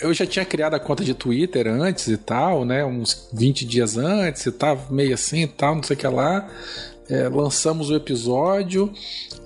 [0.00, 2.84] Eu já tinha criado a conta de Twitter antes e tal, né?
[2.84, 6.48] Uns 20 dias antes e tava meio assim e tal, não sei o que lá.
[7.08, 8.92] É, lançamos o episódio.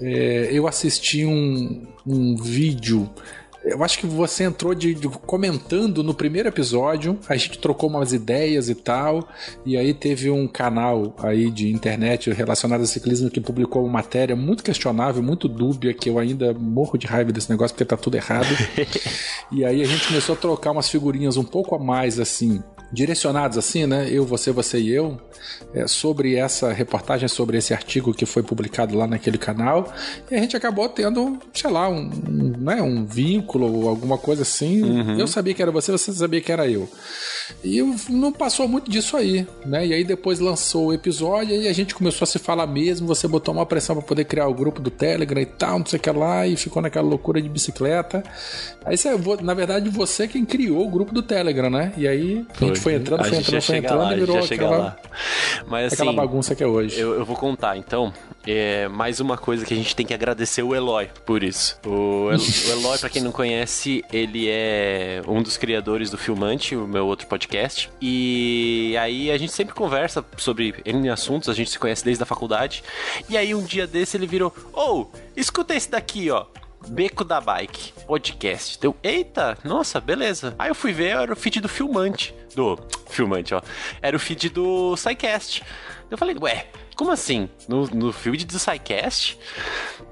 [0.00, 3.08] é, eu assisti um, um vídeo.
[3.62, 7.18] Eu acho que você entrou de, de- comentando no primeiro episódio.
[7.28, 9.28] A gente trocou umas ideias e tal.
[9.66, 14.34] E aí teve um canal aí de internet relacionado a ciclismo que publicou uma matéria
[14.34, 18.16] muito questionável, muito dúbia, que eu ainda morro de raiva desse negócio porque tá tudo
[18.16, 18.46] errado.
[19.52, 22.62] e aí a gente começou a trocar umas figurinhas um pouco a mais assim.
[22.92, 24.08] Direcionados assim, né?
[24.10, 25.16] Eu, você, você e eu,
[25.72, 29.92] é, sobre essa reportagem, sobre esse artigo que foi publicado lá naquele canal.
[30.30, 34.42] E a gente acabou tendo, sei lá, um, um, né, um vínculo ou alguma coisa
[34.42, 34.82] assim.
[35.20, 36.88] Eu sabia que era você, você sabia que era eu.
[37.62, 39.86] E eu- não passou muito disso aí, né?
[39.86, 43.06] E aí depois lançou o episódio e a gente começou a se falar mesmo.
[43.06, 45.98] Você botou uma pressão pra poder criar o grupo do Telegram e tal, não sei
[45.98, 48.22] o que lá, e ficou naquela loucura de bicicleta.
[48.84, 51.92] Aí você, vo- na verdade, você quem criou o grupo do Telegram, né?
[51.96, 54.38] E aí a gente foi entrando, A foi gente entrando, foi entrando lá, e virou
[54.38, 54.96] aquela, lá.
[55.66, 56.98] Mas aquela assim, bagunça que é hoje.
[56.98, 58.12] Eu, eu vou contar, então.
[58.46, 61.78] É, mais uma coisa que a gente tem que agradecer o Eloy por isso.
[61.86, 66.74] O, El- o Eloy, pra quem não conhece, ele é um dos criadores do Filmante,
[66.74, 67.90] o meu outro podcast.
[68.00, 72.26] E aí a gente sempre conversa sobre N assuntos, a gente se conhece desde a
[72.26, 72.82] faculdade.
[73.28, 76.46] E aí um dia desse ele virou: Ô, escuta esse daqui, ó.
[76.88, 78.78] Beco da Bike, podcast.
[78.80, 80.54] Deu, eita, nossa, beleza.
[80.58, 82.34] Aí eu fui ver, era o feed do Filmante.
[82.54, 83.62] Do Filmante, ó.
[84.02, 85.62] Era o feed do SciCast.
[86.10, 86.66] Eu falei, ué,
[86.96, 87.48] como assim?
[87.68, 89.38] No, no feed do SciCast?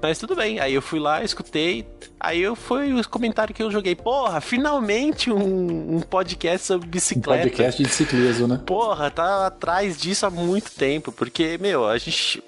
[0.01, 0.59] Mas tudo bem.
[0.59, 1.85] Aí eu fui lá, escutei.
[2.19, 3.95] Aí eu foi os comentários que eu joguei.
[3.95, 7.43] Porra, finalmente um, um podcast sobre Um bicicleta.
[7.43, 8.61] podcast de ciclismo, né?
[8.65, 12.41] Porra, tá atrás disso há muito tempo, porque, meu, a gente.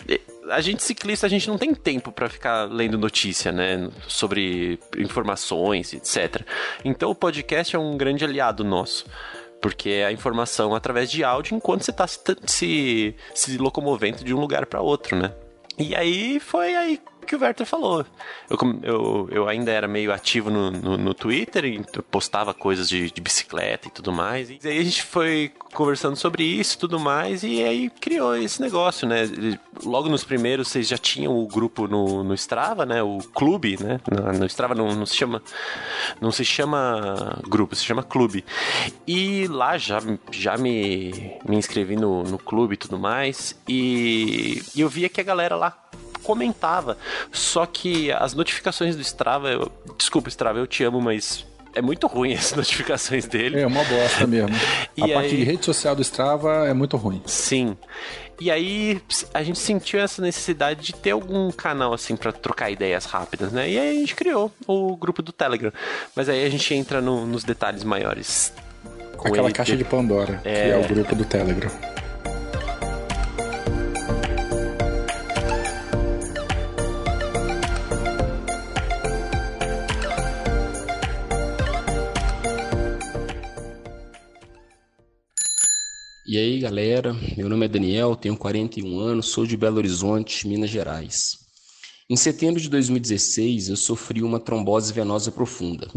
[0.49, 3.89] A gente ciclista, a gente não tem tempo para ficar lendo notícia, né?
[4.07, 6.41] Sobre informações, etc.
[6.83, 9.05] Então o podcast é um grande aliado nosso
[9.61, 14.33] porque é a informação através de áudio enquanto você está se, se, se locomovendo de
[14.33, 15.31] um lugar para outro, né?
[15.77, 16.99] E aí foi aí
[17.31, 18.05] que o Werther falou.
[18.49, 23.09] Eu, eu, eu ainda era meio ativo no, no, no Twitter e postava coisas de,
[23.09, 24.49] de, bicicleta e tudo mais.
[24.49, 28.61] E aí a gente foi conversando sobre isso e tudo mais, e aí criou esse
[28.61, 29.23] negócio, né?
[29.81, 33.01] Logo nos primeiros, vocês já tinham o grupo no, no Strava, né?
[33.01, 34.01] O clube, né?
[34.11, 35.41] No, no Strava não, não se chama.
[36.19, 38.43] Não se chama grupo, se chama clube.
[39.07, 39.99] E lá já,
[40.31, 43.57] já me, me inscrevi no, no clube e tudo mais.
[43.69, 45.77] E, e eu via que a galera lá
[46.21, 46.97] comentava.
[47.31, 52.07] Só que as notificações do Strava, eu, desculpa, Strava, eu te amo, mas é muito
[52.07, 53.59] ruim as notificações dele.
[53.59, 54.55] É uma bosta mesmo.
[54.55, 55.13] a aí...
[55.13, 57.21] parte de rede social do Strava é muito ruim.
[57.25, 57.77] Sim.
[58.39, 58.99] E aí
[59.35, 63.69] a gente sentiu essa necessidade de ter algum canal assim para trocar ideias rápidas, né?
[63.69, 65.71] E aí a gente criou o grupo do Telegram.
[66.15, 68.51] Mas aí a gente entra no, nos detalhes maiores.
[69.23, 70.63] Aquela caixa de Pandora, é...
[70.63, 71.69] que é o grupo do Telegram.
[86.31, 90.69] E aí, galera, meu nome é Daniel, tenho 41 anos, sou de Belo Horizonte, Minas
[90.69, 91.39] Gerais.
[92.09, 95.89] Em setembro de 2016, eu sofri uma trombose venosa profunda.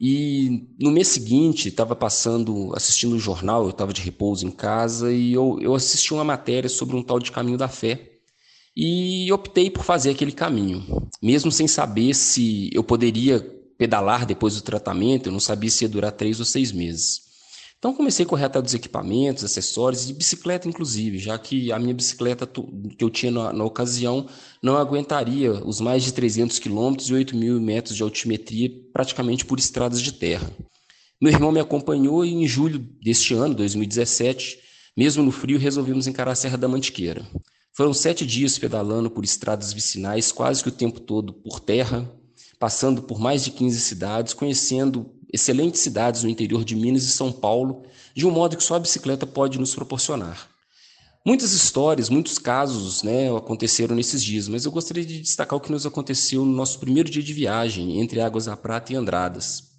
[0.00, 5.12] E no mês seguinte, estava passando, assistindo o jornal, eu estava de repouso em casa
[5.12, 8.08] e eu, eu assisti uma matéria sobre um tal de caminho da fé.
[8.76, 13.40] E optei por fazer aquele caminho, mesmo sem saber se eu poderia
[13.76, 17.31] pedalar depois do tratamento, eu não sabia se ia durar três ou seis meses.
[17.82, 21.92] Então comecei a correr atrás dos equipamentos, acessórios e bicicleta inclusive, já que a minha
[21.92, 24.28] bicicleta que eu tinha na, na ocasião
[24.62, 29.58] não aguentaria os mais de 300 quilômetros e 8 mil metros de altimetria praticamente por
[29.58, 30.48] estradas de terra.
[31.20, 34.60] Meu irmão me acompanhou e em julho deste ano, 2017,
[34.96, 37.26] mesmo no frio, resolvemos encarar a Serra da Mantiqueira.
[37.72, 42.08] Foram sete dias pedalando por estradas vicinais, quase que o tempo todo por terra,
[42.60, 47.32] passando por mais de 15 cidades, conhecendo excelentes cidades no interior de Minas e São
[47.32, 50.48] Paulo, de um modo que só a bicicleta pode nos proporcionar.
[51.24, 55.70] Muitas histórias, muitos casos né, aconteceram nesses dias, mas eu gostaria de destacar o que
[55.70, 59.70] nos aconteceu no nosso primeiro dia de viagem entre Águas da Prata e Andradas.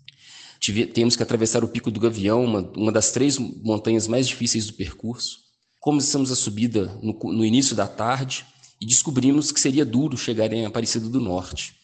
[0.58, 4.68] Tive, temos que atravessar o Pico do Gavião, uma, uma, das três montanhas mais difíceis
[4.68, 5.40] do percurso.
[5.82, 8.46] Começamos a subida no, no início da tarde
[8.80, 11.76] e descobrimos que seria duro chegar em Aparecida do Norte.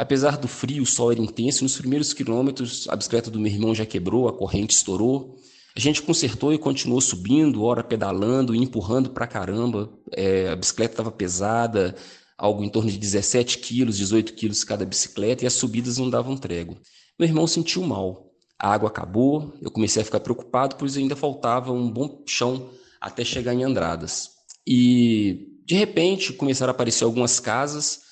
[0.00, 3.74] Apesar do frio, o sol era intenso nos primeiros quilômetros a bicicleta do meu irmão
[3.74, 5.36] já quebrou, a corrente estourou.
[5.76, 9.92] A gente consertou e continuou subindo, hora pedalando e empurrando pra caramba.
[10.10, 11.94] É, a bicicleta estava pesada,
[12.38, 16.34] algo em torno de 17 quilos, 18 quilos cada bicicleta, e as subidas não davam
[16.34, 16.78] trégua.
[17.18, 18.32] Meu irmão sentiu mal.
[18.58, 23.22] A água acabou, eu comecei a ficar preocupado, pois ainda faltava um bom chão até
[23.22, 24.30] chegar em Andradas.
[24.66, 28.08] E, de repente, começaram a aparecer algumas casas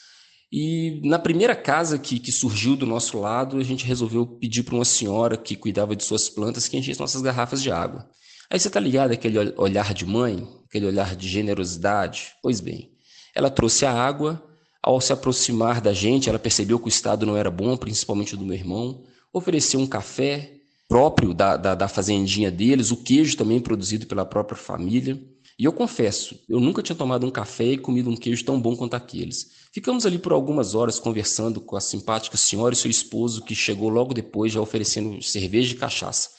[0.50, 4.74] e na primeira casa que, que surgiu do nosso lado, a gente resolveu pedir para
[4.74, 8.08] uma senhora que cuidava de suas plantas que enchesse nossas garrafas de água.
[8.50, 12.32] Aí você tá ligado aquele olhar de mãe, aquele olhar de generosidade?
[12.42, 12.90] Pois bem,
[13.34, 14.42] ela trouxe a água.
[14.82, 18.44] Ao se aproximar da gente, ela percebeu que o estado não era bom, principalmente do
[18.44, 19.04] meu irmão.
[19.32, 20.54] Ofereceu um café
[20.88, 25.20] próprio da, da, da fazendinha deles, o queijo também produzido pela própria família.
[25.58, 28.76] E eu confesso, eu nunca tinha tomado um café e comido um queijo tão bom
[28.76, 29.48] quanto aqueles.
[29.72, 33.88] Ficamos ali por algumas horas conversando com a simpática senhora e seu esposo, que chegou
[33.88, 36.30] logo depois já oferecendo cerveja e cachaça.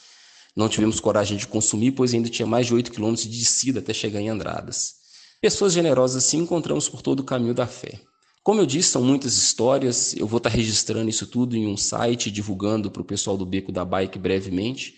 [0.56, 3.94] Não tivemos coragem de consumir, pois ainda tinha mais de 8 quilômetros de descida até
[3.94, 4.94] chegar em Andradas.
[5.42, 8.00] Pessoas generosas assim encontramos por todo o caminho da fé.
[8.42, 12.32] Como eu disse, são muitas histórias, eu vou estar registrando isso tudo em um site,
[12.32, 14.96] divulgando para o pessoal do Beco da Bike brevemente.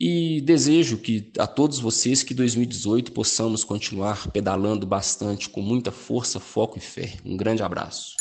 [0.00, 6.40] E desejo que a todos vocês que 2018 possamos continuar pedalando bastante com muita força,
[6.40, 7.18] foco e fé.
[7.22, 8.16] Um grande abraço.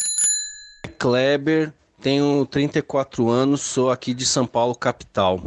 [0.97, 5.41] Kleber, tenho 34 anos, sou aqui de São Paulo, capital.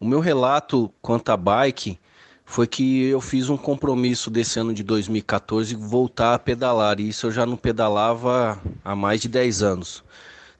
[0.00, 1.96] O meu relato quanto à bike
[2.44, 7.28] foi que eu fiz um compromisso desse ano de 2014 voltar a pedalar, e isso
[7.28, 10.02] eu já não pedalava há mais de 10 anos.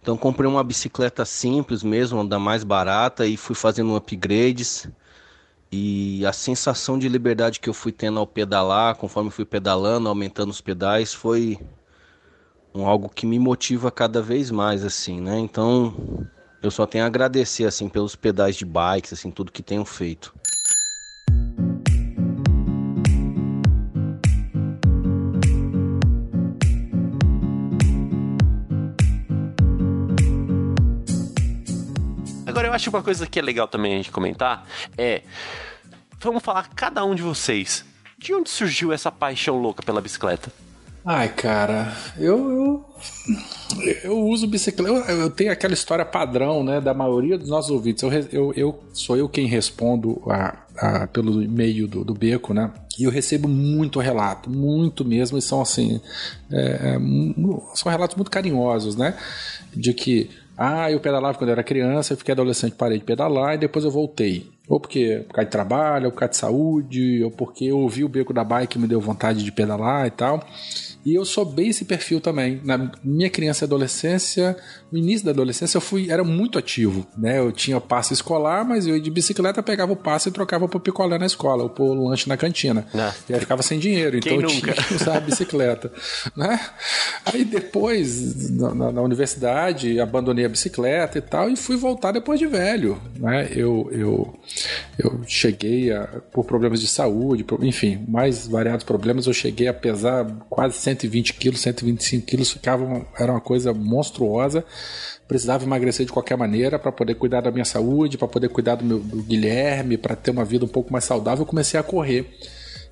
[0.06, 4.88] Então comprei uma bicicleta simples mesmo, da mais barata e fui fazendo upgrades.
[5.72, 10.50] E a sensação de liberdade que eu fui tendo ao pedalar, conforme fui pedalando, aumentando
[10.50, 11.58] os pedais, foi
[12.72, 15.40] um algo que me motiva cada vez mais assim, né?
[15.40, 15.92] Então,
[16.62, 20.32] eu só tenho a agradecer assim pelos pedais de bikes, assim, tudo que tenho feito.
[32.76, 35.22] Acho uma coisa que é legal também a gente comentar é.
[36.20, 37.84] Vamos falar, cada um de vocês,
[38.18, 40.50] de onde surgiu essa paixão louca pela bicicleta?
[41.08, 42.84] Ai, cara, eu, eu,
[44.02, 44.90] eu uso bicicleta.
[44.90, 48.02] Eu, eu, tenho aquela história padrão, né, da maioria dos nossos ouvintes.
[48.02, 52.72] Eu, eu, eu sou eu quem respondo a, a, pelo e-mail do, do beco, né?
[52.98, 56.00] E eu recebo muito relato, muito mesmo, e são assim,
[56.50, 56.98] é,
[57.74, 59.16] são relatos muito carinhosos, né?
[59.76, 63.54] De que ah, eu pedalava quando eu era criança, eu fiquei adolescente, parei de pedalar
[63.54, 64.50] e depois eu voltei.
[64.68, 68.02] Ou porque por causa de trabalho, ou por causa de saúde, ou porque eu ouvi
[68.02, 70.42] o beco da bike e me deu vontade de pedalar e tal.
[71.06, 72.60] E eu sou bem esse perfil também.
[72.64, 74.56] Na minha criança e adolescência,
[74.90, 77.38] no início da adolescência, eu fui era muito ativo, né?
[77.38, 80.80] Eu tinha passe escolar, mas eu ia de bicicleta, pegava o passe e trocava pro
[80.80, 82.84] picolé na escola, ou pro lanche na cantina.
[82.92, 83.12] Não.
[83.28, 85.92] E aí ficava sem dinheiro, então eu tinha que usar a bicicleta,
[86.36, 86.58] né?
[87.24, 92.46] Aí depois, na, na, universidade, abandonei a bicicleta e tal, e fui voltar depois de
[92.46, 93.48] velho, né?
[93.54, 94.34] Eu, eu,
[94.98, 99.74] eu cheguei a, por problemas de saúde, por, enfim, mais variados problemas, eu cheguei a
[99.74, 104.64] pesar quase 100 120 quilos, 125 quilos, ficava, era uma coisa monstruosa.
[105.28, 108.84] Precisava emagrecer de qualquer maneira para poder cuidar da minha saúde, para poder cuidar do,
[108.84, 111.42] meu, do Guilherme, para ter uma vida um pouco mais saudável.
[111.42, 112.38] Eu comecei a correr.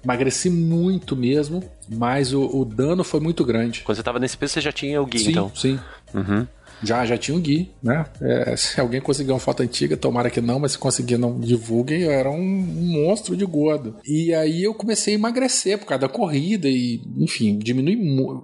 [0.05, 3.81] Emagreci muito mesmo, mas o, o dano foi muito grande.
[3.83, 5.51] Quando você estava nesse peso, você já tinha o Gui, sim, então?
[5.55, 5.81] Sim,
[6.12, 6.47] uhum.
[6.83, 8.05] Já, já tinha um Gui, né?
[8.21, 12.03] É, se alguém conseguir uma foto antiga, tomara que não, mas se conseguir, não divulguem,
[12.03, 13.97] eu era um, um, monstro de gordo.
[14.05, 17.95] E aí eu comecei a emagrecer por causa da corrida e, enfim, diminui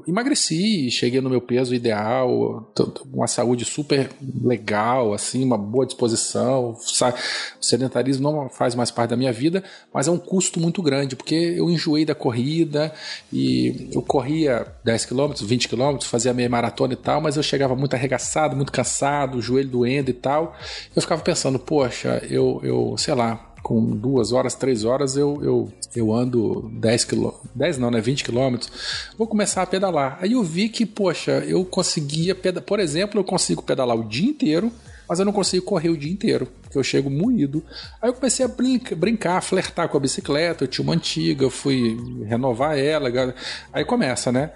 [0.07, 2.73] emagreci, cheguei no meu peso ideal,
[3.12, 4.11] uma saúde super
[4.43, 6.71] legal, assim, uma boa disposição.
[6.71, 9.62] O sedentarismo não faz mais parte da minha vida,
[9.93, 12.93] mas é um custo muito grande, porque eu enjoei da corrida
[13.33, 17.75] e eu corria 10 km, 20 km, fazia meia maratona e tal, mas eu chegava
[17.75, 18.19] muito arregaçado
[18.56, 20.56] muito cansado, joelho doendo e tal.
[20.94, 25.72] Eu ficava pensando, poxa, eu, eu sei lá, com duas horas, três horas, eu, eu,
[25.94, 28.70] eu ando 10 quilômetros, 10 não, né, 20 quilômetros,
[29.16, 30.18] vou começar a pedalar.
[30.20, 34.28] Aí eu vi que, poxa, eu conseguia, pedalar, por exemplo, eu consigo pedalar o dia
[34.28, 34.72] inteiro,
[35.09, 37.64] mas eu não consigo correr o dia inteiro, porque eu chego moído.
[38.00, 41.50] Aí eu comecei a brincar, brincar, flertar com a bicicleta, eu tinha uma antiga, eu
[41.50, 43.35] fui renovar ela,
[43.72, 44.52] aí começa, né?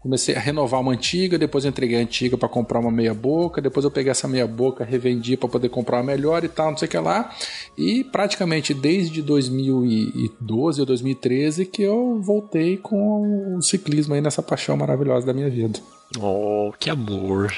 [0.00, 3.60] Comecei a renovar uma antiga, depois eu entreguei a antiga para comprar uma meia boca,
[3.60, 6.78] depois eu peguei essa meia boca, revendi para poder comprar uma melhor e tal, não
[6.78, 7.30] sei o que lá.
[7.76, 14.74] E praticamente desde 2012 ou 2013 que eu voltei com o ciclismo aí nessa paixão
[14.74, 15.78] maravilhosa da minha vida.
[16.18, 17.52] Oh, que amor.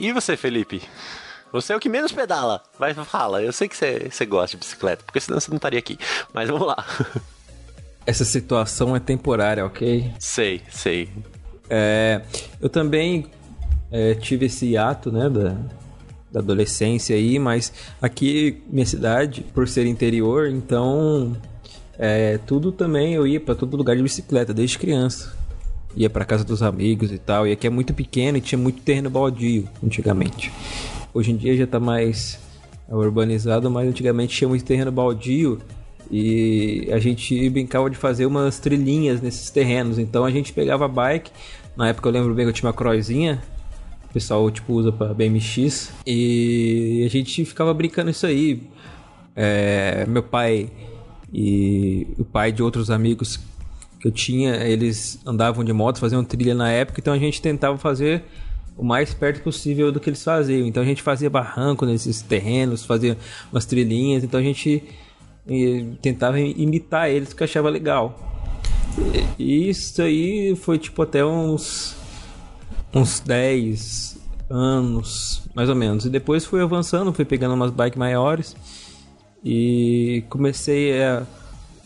[0.00, 0.82] E você, Felipe?
[1.52, 2.60] Você é o que menos pedala.
[2.76, 3.40] Vai, fala.
[3.40, 5.96] Eu sei que você, você gosta de bicicleta, porque senão você não estaria aqui.
[6.34, 6.84] Mas vamos lá.
[8.04, 10.12] Essa situação é temporária, ok?
[10.18, 11.10] Sei, sei.
[11.68, 12.22] É,
[12.60, 13.26] eu também
[13.90, 15.56] é, tive esse ato, né, da,
[16.30, 21.36] da adolescência aí, mas aqui, minha cidade, por ser interior, então
[21.98, 25.36] é, tudo também eu ia para todo lugar de bicicleta desde criança.
[25.96, 27.46] Ia para casa dos amigos e tal.
[27.46, 30.52] E aqui é muito pequeno e tinha muito terreno baldio antigamente.
[31.12, 32.38] Hoje em dia já tá mais
[32.88, 35.58] urbanizado, mas antigamente tinha muito terreno baldio
[36.10, 39.98] e a gente brincava de fazer umas trilhinhas nesses terrenos.
[39.98, 41.30] Então a gente pegava a bike
[41.78, 43.40] na época eu lembro bem que eu tinha uma croizinha.
[44.10, 45.92] O pessoal, tipo, usa pra BMX.
[46.04, 48.60] E a gente ficava brincando isso aí.
[49.36, 50.68] É, meu pai
[51.32, 53.38] e o pai de outros amigos
[54.00, 57.76] que eu tinha, eles andavam de moto, faziam trilha na época, então a gente tentava
[57.78, 58.24] fazer
[58.76, 60.66] o mais perto possível do que eles faziam.
[60.66, 63.16] Então a gente fazia barranco nesses terrenos, fazia
[63.52, 64.82] umas trilhinhas, então a gente
[66.02, 68.27] tentava imitar eles, que achava legal.
[69.38, 71.96] E isso aí foi tipo até uns
[72.92, 74.18] uns 10
[74.50, 76.06] anos, mais ou menos.
[76.06, 78.56] E depois fui avançando, fui pegando umas bikes maiores
[79.44, 81.22] e comecei a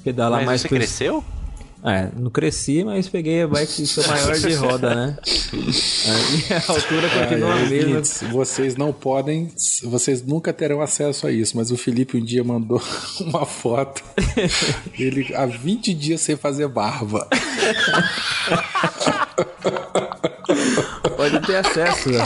[0.04, 0.60] pedalar Mas mais.
[0.62, 1.24] Você cresceu?
[1.84, 5.18] É, não cresci, mas peguei a bike maior de roda, né?
[6.68, 8.00] A altura continua a mesma.
[8.30, 9.50] Vocês não podem,
[9.82, 12.80] vocês nunca terão acesso a isso, mas o Felipe um dia mandou
[13.20, 14.02] uma foto
[14.98, 17.26] ele há 20 dias sem fazer barba.
[21.16, 22.24] Pode ter acesso, né?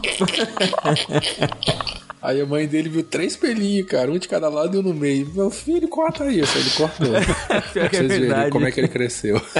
[2.22, 4.92] Aí a mãe dele viu três pelinhos, cara, um de cada lado e um no
[4.92, 5.26] meio.
[5.34, 6.58] Meu filho, corta isso.
[6.58, 7.08] Ele cortou.
[7.72, 9.40] pra é vocês verem como é que ele cresceu.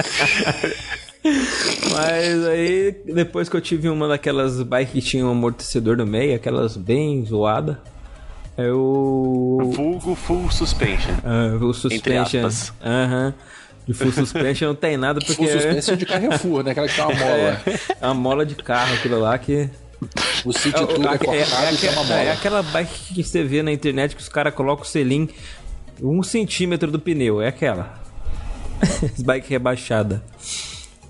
[1.91, 6.35] Mas aí, depois que eu tive uma daquelas bikes que tinha um amortecedor no meio,
[6.35, 7.81] aquelas bem zoada,
[8.57, 9.71] eu.
[9.73, 11.15] Vulgo full suspension.
[11.23, 12.47] Ah, full suspension.
[12.83, 13.25] Aham.
[13.25, 13.33] Uhum.
[13.87, 15.33] De full suspension não tem nada porque.
[15.33, 16.71] Full suspension de Carrefour, né?
[16.71, 17.61] Aquela que tem uma mola.
[17.65, 19.67] É, é uma mola de carro, aquilo lá que
[20.45, 23.61] O City Tour é, é, cortado é, uma aquela, é aquela bike que você vê
[23.61, 25.29] na internet que os caras colocam o selim
[26.01, 27.41] um centímetro do pneu.
[27.41, 28.01] É aquela.
[29.23, 30.23] bike rebaixada.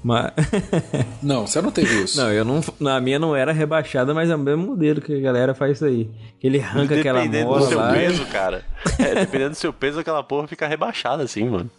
[0.04, 0.32] Mas...
[1.22, 2.18] Não, você não teve isso.
[2.18, 2.60] Não, eu não.
[2.80, 5.86] Na minha não era rebaixada, mas é o mesmo modelo que a galera faz isso
[5.86, 6.10] aí.
[6.42, 7.94] Ele arranca aquela Dependendo mola do seu lá.
[7.94, 8.66] peso, cara.
[8.98, 11.70] É, dependendo do seu peso, aquela porra fica rebaixada assim, mano.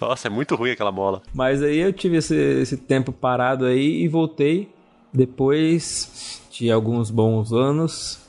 [0.00, 1.22] Nossa, é muito ruim aquela mola.
[1.32, 4.68] Mas aí eu tive esse, esse tempo parado aí e voltei
[5.14, 8.20] depois de alguns bons anos.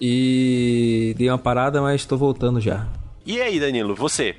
[0.00, 2.86] E dei uma parada, mas tô voltando já.
[3.24, 4.36] E aí, Danilo, você?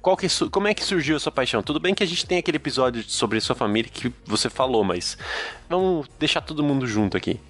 [0.00, 1.62] Qual que, como é que surgiu a sua paixão?
[1.62, 5.18] Tudo bem que a gente tem aquele episódio sobre sua família que você falou, mas
[5.68, 7.40] vamos deixar todo mundo junto aqui.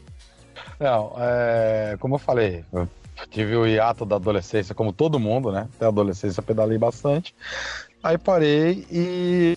[0.79, 2.89] Não, é, como eu falei, eu
[3.31, 5.69] tive o hiato da adolescência, como todo mundo, né?
[5.77, 7.35] Até a adolescência pedalei bastante.
[8.03, 9.55] Aí parei e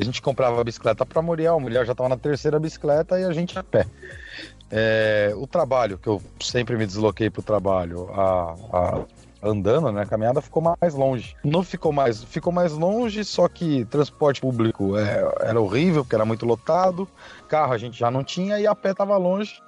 [0.00, 1.54] a gente comprava a bicicleta para Muriel.
[1.54, 3.86] A mulher já estava na terceira bicicleta e a gente a pé.
[4.70, 9.00] É, o trabalho, que eu sempre me desloquei para o trabalho a, a-
[9.42, 10.02] andando, né?
[10.02, 11.34] A caminhada ficou mais longe.
[11.44, 16.24] Não ficou mais, ficou mais longe, só que transporte público é, era horrível, porque era
[16.24, 17.08] muito lotado.
[17.48, 19.60] Carro a gente já não tinha e a pé estava longe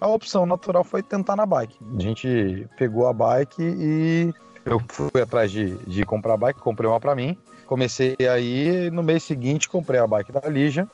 [0.00, 1.76] a opção natural foi tentar na bike.
[1.96, 4.34] A gente pegou a bike e
[4.64, 7.36] eu fui atrás de, de comprar a bike, comprei uma para mim.
[7.66, 10.86] Comecei aí, no mês seguinte comprei a bike da Lígia.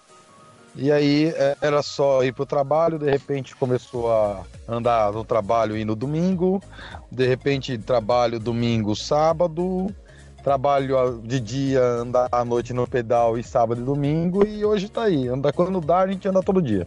[0.75, 5.77] E aí é, era só ir pro trabalho, de repente começou a andar no trabalho
[5.77, 6.62] e no domingo,
[7.11, 9.95] de repente trabalho domingo, sábado,
[10.43, 14.89] trabalho a- de dia, andar à noite no pedal e sábado e domingo, e hoje
[14.89, 15.29] tá aí.
[15.29, 16.87] Anda quando dá, a gente anda todo dia.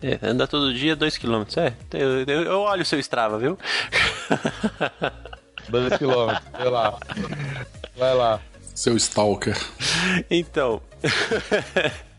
[0.00, 1.56] É, anda todo dia 2km.
[1.56, 3.58] É, eu, eu, eu olho o seu Strava, viu?
[5.68, 6.98] 2 quilômetros, sei lá.
[7.96, 8.40] Vai lá.
[8.74, 9.56] Seu Stalker.
[10.30, 10.80] Então.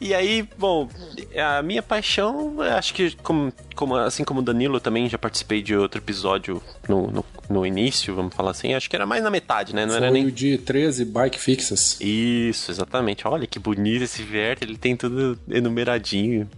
[0.00, 0.88] e aí, bom,
[1.36, 5.76] a minha paixão, acho que como, como- assim como o Danilo, também já participei de
[5.76, 8.74] outro episódio no, no, no início, vamos falar assim.
[8.74, 9.82] Acho que era mais na metade, né?
[9.84, 11.98] Não Foi era nem o de 13 bike fixas.
[12.00, 13.26] Isso, exatamente.
[13.26, 16.48] Olha que bonito esse Verta, ele tem tudo enumeradinho.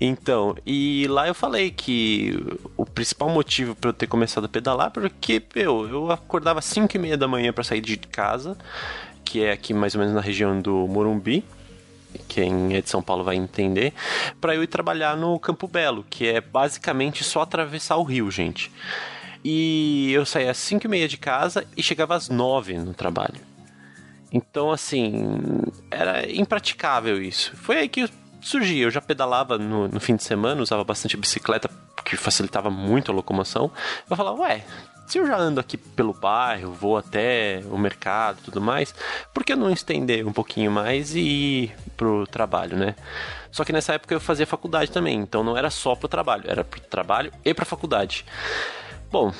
[0.00, 2.38] Então, e lá eu falei que
[2.76, 6.96] o principal motivo para eu ter começado a pedalar porque, meu, eu acordava às 5
[6.96, 8.56] e meia da manhã para sair de casa,
[9.24, 11.44] que é aqui mais ou menos na região do Morumbi.
[12.28, 13.92] Quem é de São Paulo vai entender,
[14.40, 18.70] para eu ir trabalhar no Campo Belo, que é basicamente só atravessar o rio, gente.
[19.44, 23.40] E eu saía às 5 e meia de casa e chegava às 9 no trabalho.
[24.32, 25.60] Então, assim,
[25.90, 27.54] era impraticável isso.
[27.56, 28.08] Foi aí que
[28.40, 28.84] surgiu.
[28.84, 31.70] Eu já pedalava no, no fim de semana, usava bastante bicicleta,
[32.04, 33.70] que facilitava muito a locomoção.
[34.08, 34.64] Eu falava, ué,
[35.06, 38.94] se eu já ando aqui pelo bairro, vou até o mercado e tudo mais,
[39.32, 42.94] por que não estender um pouquinho mais e ir pro trabalho, né?
[43.50, 46.64] Só que nessa época eu fazia faculdade também, então não era só pro trabalho, era
[46.64, 48.24] pro trabalho e pra faculdade.
[49.10, 49.32] Bom,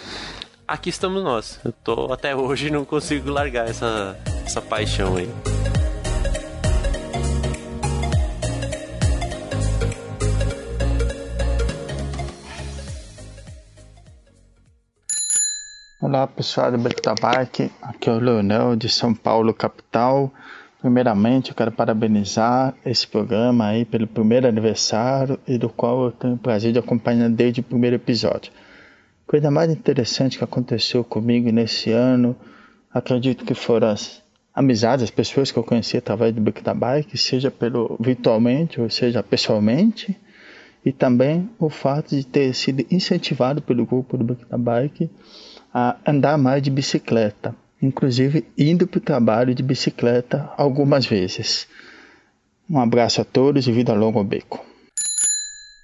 [0.69, 1.59] aqui estamos nós.
[1.65, 5.29] Eu tô até hoje não consigo largar essa, essa paixão aí.
[16.05, 20.31] Olá pessoal do Bike, aqui é o Leonel de São Paulo, capital.
[20.79, 26.35] Primeiramente eu quero parabenizar esse programa aí pelo primeiro aniversário e do qual eu tenho
[26.35, 28.53] o prazer de acompanhar desde o primeiro episódio.
[29.27, 32.37] Coisa mais interessante que aconteceu comigo nesse ano,
[32.93, 34.23] acredito que foram as
[34.55, 40.15] amizades, as pessoas que eu conheci através do Bike, seja pelo virtualmente ou seja pessoalmente,
[40.85, 45.09] e também o fato de ter sido incentivado pelo grupo do da Bike
[45.75, 47.53] a andar mais de bicicleta,
[47.83, 51.67] inclusive indo para o trabalho de bicicleta algumas vezes.
[52.71, 54.65] Um abraço a todos e vida longa ao beco.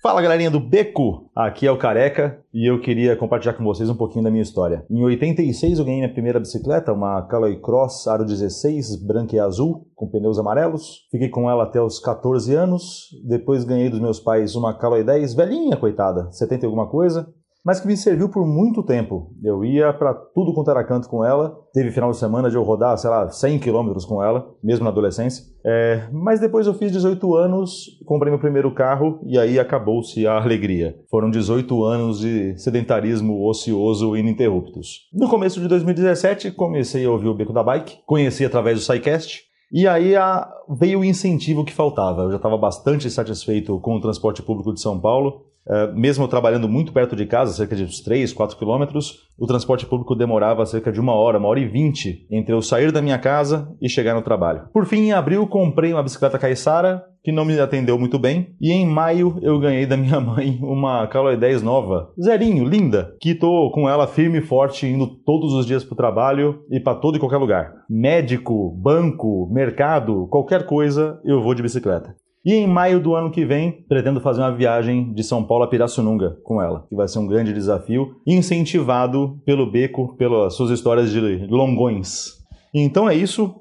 [0.02, 3.94] Fala galerinha do Beco, aqui é o Careca e eu queria compartilhar com vocês um
[3.94, 4.82] pouquinho da minha história.
[4.88, 9.86] Em 86 eu ganhei minha primeira bicicleta, uma Caloi Cross Aro 16, branca e azul,
[9.94, 11.06] com pneus amarelos.
[11.10, 15.34] Fiquei com ela até os 14 anos, depois ganhei dos meus pais uma Caloi 10,
[15.34, 17.28] velhinha coitada, 70 e alguma coisa,
[17.64, 19.34] mas que me serviu por muito tempo.
[19.42, 21.56] Eu ia para tudo quanto era canto com ela.
[21.72, 24.90] Teve final de semana de eu rodar, sei lá, 100 km com ela, mesmo na
[24.90, 25.44] adolescência.
[25.64, 30.40] É, mas depois eu fiz 18 anos, comprei meu primeiro carro e aí acabou-se a
[30.42, 30.96] alegria.
[31.10, 35.08] Foram 18 anos de sedentarismo ocioso ininterruptos.
[35.12, 39.50] No começo de 2017, comecei a ouvir o Beco da Bike, conheci através do SciCast.
[39.72, 42.22] E aí a, veio o incentivo que faltava.
[42.22, 45.44] Eu já estava bastante satisfeito com o transporte público de São Paulo.
[45.66, 49.86] Uh, mesmo trabalhando muito perto de casa, cerca de uns 3, 4 quilômetros, o transporte
[49.86, 53.18] público demorava cerca de uma hora, uma hora e vinte entre eu sair da minha
[53.18, 54.68] casa e chegar no trabalho.
[54.72, 58.54] Por fim, em abril, comprei uma bicicleta Caissara que não me atendeu muito bem.
[58.60, 63.34] E em maio eu ganhei da minha mãe uma Caloi 10 nova, zerinho, linda, que
[63.34, 67.16] tô com ela firme e forte indo todos os dias pro trabalho e para todo
[67.16, 67.72] e qualquer lugar.
[67.88, 72.14] Médico, banco, mercado, qualquer coisa, eu vou de bicicleta.
[72.44, 75.68] E em maio do ano que vem, pretendo fazer uma viagem de São Paulo a
[75.68, 81.10] Pirassununga com ela, que vai ser um grande desafio, incentivado pelo Beco, pelas suas histórias
[81.10, 82.38] de longões.
[82.72, 83.54] Então é isso.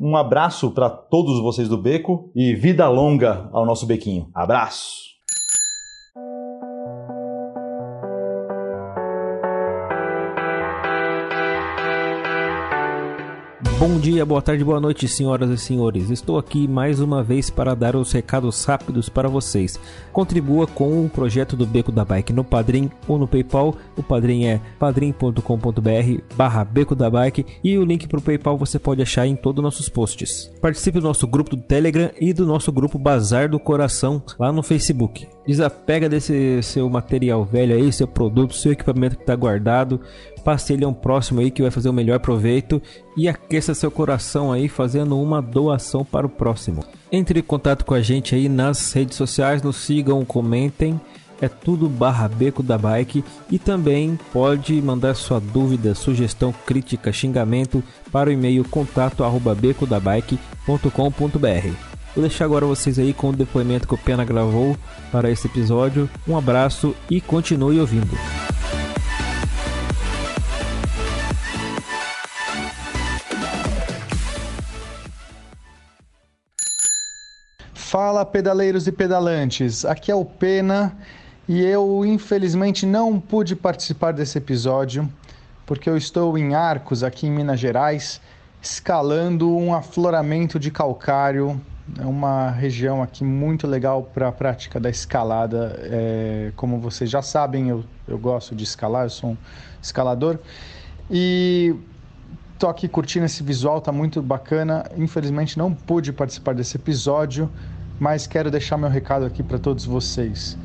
[0.00, 4.28] Um abraço para todos vocês do Beco e vida longa ao nosso Bequinho.
[4.34, 5.13] Abraço!
[13.76, 16.08] Bom dia, boa tarde, boa noite, senhoras e senhores.
[16.08, 19.80] Estou aqui mais uma vez para dar os recados rápidos para vocês.
[20.12, 23.74] Contribua com o projeto do Beco da Bike no Padrim ou no PayPal.
[23.96, 28.78] O Padrim é padrim.com.br barra Beco da Bike e o link para o PayPal você
[28.78, 30.52] pode achar em todos os nossos posts.
[30.60, 34.62] Participe do nosso grupo do Telegram e do nosso grupo Bazar do Coração lá no
[34.62, 35.26] Facebook.
[35.46, 40.00] Desapega desse seu material velho aí, seu produto, seu equipamento que está guardado
[40.44, 42.80] passe ele a um próximo aí que vai fazer o melhor proveito
[43.16, 46.84] e aqueça seu coração aí fazendo uma doação para o próximo.
[47.10, 51.00] Entre em contato com a gente aí nas redes sociais, nos sigam, comentem.
[51.40, 57.82] É tudo barra beco da bike e também pode mandar sua dúvida, sugestão, crítica, xingamento
[58.12, 61.93] para o e-mail contato arroba becodabike.com.br.
[62.14, 64.76] Vou deixar agora vocês aí com o depoimento que o Pena gravou
[65.10, 66.08] para esse episódio.
[66.28, 68.16] Um abraço e continue ouvindo.
[77.74, 80.96] Fala pedaleiros e pedalantes, aqui é o Pena
[81.48, 85.08] e eu infelizmente não pude participar desse episódio
[85.66, 88.20] porque eu estou em Arcos, aqui em Minas Gerais,
[88.62, 91.60] escalando um afloramento de calcário,
[91.98, 95.78] é uma região aqui muito legal para a prática da escalada.
[95.82, 99.36] É, como vocês já sabem, eu, eu gosto de escalar, eu sou um
[99.82, 100.38] escalador
[101.10, 101.74] e
[102.56, 104.84] Tô aqui curtindo esse visual, tá muito bacana.
[104.96, 107.50] Infelizmente não pude participar desse episódio,
[107.98, 110.56] mas quero deixar meu recado aqui para todos vocês.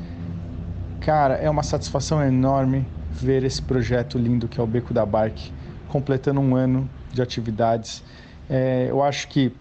[1.00, 5.52] Cara, é uma satisfação enorme ver esse projeto lindo que é o Beco da Bike
[5.88, 8.04] completando um ano de atividades.
[8.48, 9.52] É, eu acho que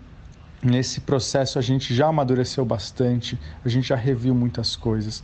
[0.62, 5.24] nesse processo a gente já amadureceu bastante, a gente já reviu muitas coisas.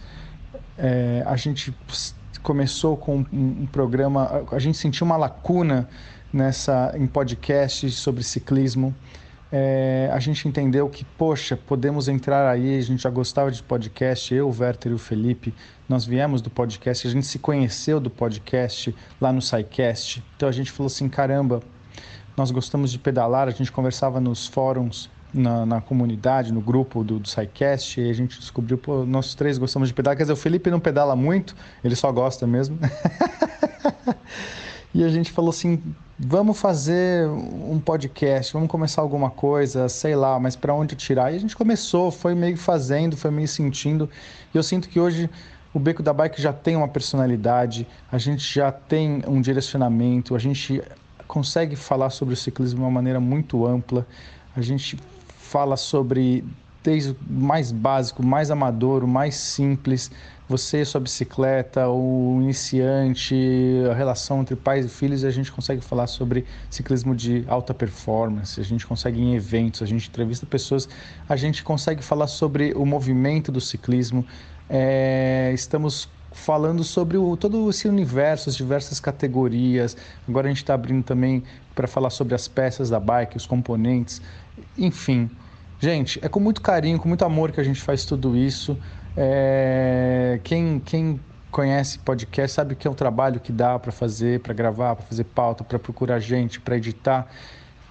[0.78, 1.74] É, a gente
[2.42, 5.90] começou com um, um programa, a gente sentiu uma lacuna
[6.32, 8.94] nessa em podcast sobre ciclismo
[9.52, 14.34] é, a gente entendeu que, poxa, podemos entrar aí, a gente já gostava de podcast,
[14.34, 15.54] eu, o Werther e o Felipe,
[15.88, 20.52] nós viemos do podcast, a gente se conheceu do podcast lá no SciCast, então a
[20.52, 21.62] gente falou assim, caramba,
[22.36, 27.20] nós gostamos de pedalar, a gente conversava nos fóruns, na, na comunidade, no grupo do,
[27.20, 30.38] do SciCast, e a gente descobriu, pô, nós três gostamos de pedalar, quer dizer, o
[30.38, 32.80] Felipe não pedala muito, ele só gosta mesmo.
[34.96, 35.82] e a gente falou assim,
[36.18, 41.34] vamos fazer um podcast, vamos começar alguma coisa, sei lá, mas para onde tirar?
[41.34, 44.10] E a gente começou, foi meio fazendo, foi meio sentindo.
[44.54, 45.30] E eu sinto que hoje
[45.74, 50.40] o Beco da Bike já tem uma personalidade, a gente já tem um direcionamento, a
[50.40, 50.82] gente
[51.28, 54.08] consegue falar sobre o ciclismo de uma maneira muito ampla.
[54.56, 54.98] A gente
[55.56, 56.43] fala sobre
[56.84, 60.12] desde o mais básico, mais amador, o mais simples,
[60.49, 63.34] você sua bicicleta, o iniciante,
[63.89, 68.60] a relação entre pais e filhos, a gente consegue falar sobre ciclismo de alta performance,
[68.60, 70.89] a gente consegue em eventos, a gente entrevista pessoas,
[71.30, 74.26] a gente consegue falar sobre o movimento do ciclismo,
[74.70, 79.95] é, estamos falando sobre o, todo esse universo, as diversas categorias.
[80.28, 81.41] Agora a gente está abrindo também
[81.74, 84.22] para falar sobre as peças da bike, os componentes,
[84.78, 85.30] enfim.
[85.80, 88.78] Gente, é com muito carinho, com muito amor que a gente faz tudo isso.
[89.16, 91.20] É, quem, quem
[91.52, 95.24] conhece podcast sabe que é um trabalho que dá para fazer, para gravar, para fazer
[95.26, 97.28] pauta, para procurar gente, para editar.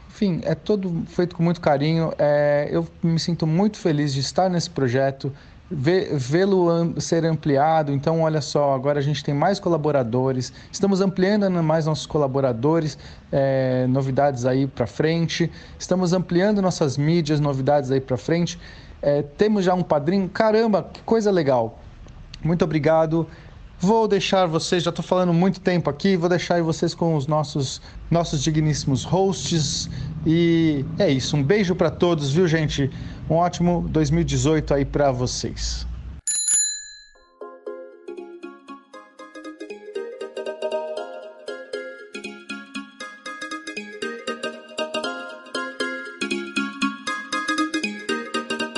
[0.08, 2.12] Enfim, é todo feito com muito carinho.
[2.18, 5.32] É, eu me sinto muito feliz de estar nesse projeto,
[5.70, 7.92] vê-lo ser ampliado.
[7.92, 12.98] Então, olha só, agora a gente tem mais colaboradores, estamos ampliando mais nossos colaboradores,
[13.32, 18.58] é, novidades aí para frente, estamos ampliando nossas mídias, novidades aí para frente.
[19.00, 20.28] É, temos já um padrinho.
[20.28, 21.78] Caramba, que coisa legal.
[22.42, 23.26] Muito obrigado.
[23.78, 27.82] Vou deixar vocês, já estou falando muito tempo aqui, vou deixar vocês com os nossos,
[28.10, 29.90] nossos digníssimos hosts.
[30.26, 31.36] E é isso.
[31.36, 32.90] Um beijo para todos, viu, gente?
[33.28, 35.86] Um ótimo 2018 aí para vocês.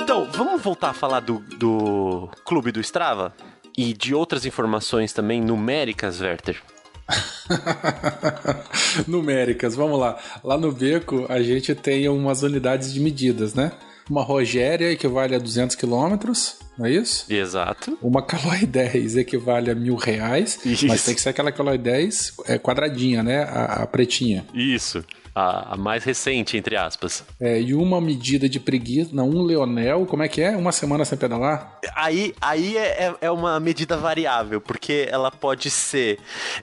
[0.01, 3.33] Então vamos voltar a falar do, do Clube do Strava?
[3.77, 6.59] E de outras informações também numéricas, Werther?
[9.07, 10.17] Numéricas, vamos lá.
[10.43, 13.71] Lá no Beco a gente tem umas unidades de medidas, né?
[14.09, 17.25] Uma Rogéria equivale a 200 quilômetros, não é isso?
[17.29, 17.97] Exato.
[18.01, 20.87] Uma Caloi 10 equivale a mil reais, Isso.
[20.87, 23.43] mas tem que ser aquela Caloi 10 é, quadradinha, né?
[23.43, 24.45] A, a pretinha.
[24.53, 25.03] Isso.
[25.39, 27.23] A, a mais recente, entre aspas.
[27.39, 30.57] É, e uma medida de preguiça, não, um Leonel, como é que é?
[30.57, 31.79] Uma semana sem pedalar?
[31.95, 36.17] Aí, aí é, é- é uma medida variável, porque ela pode ser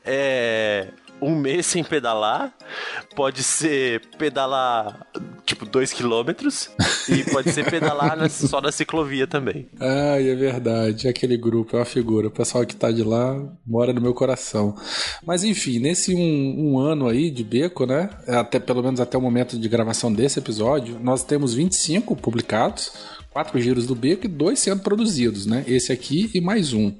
[0.04, 0.88] é,
[1.24, 2.54] um mês sem pedalar,
[3.16, 5.06] pode ser pedalar
[5.46, 6.70] tipo 2 quilômetros
[7.08, 9.66] e pode ser pedalar na- só na ciclovia também.
[9.78, 11.06] Ai, é verdade.
[11.08, 12.28] Aquele grupo é uma figura.
[12.28, 14.74] O pessoal que tá de lá mora no meu coração.
[15.26, 18.10] Mas enfim, nesse um, um ano aí de beco, né?
[18.28, 22.92] Até pelo menos até o momento de gravação desse episódio, nós temos 25 publicados.
[23.30, 25.64] Quatro giros do beco e dois sendo produzidos, né?
[25.66, 26.94] Esse aqui e mais um.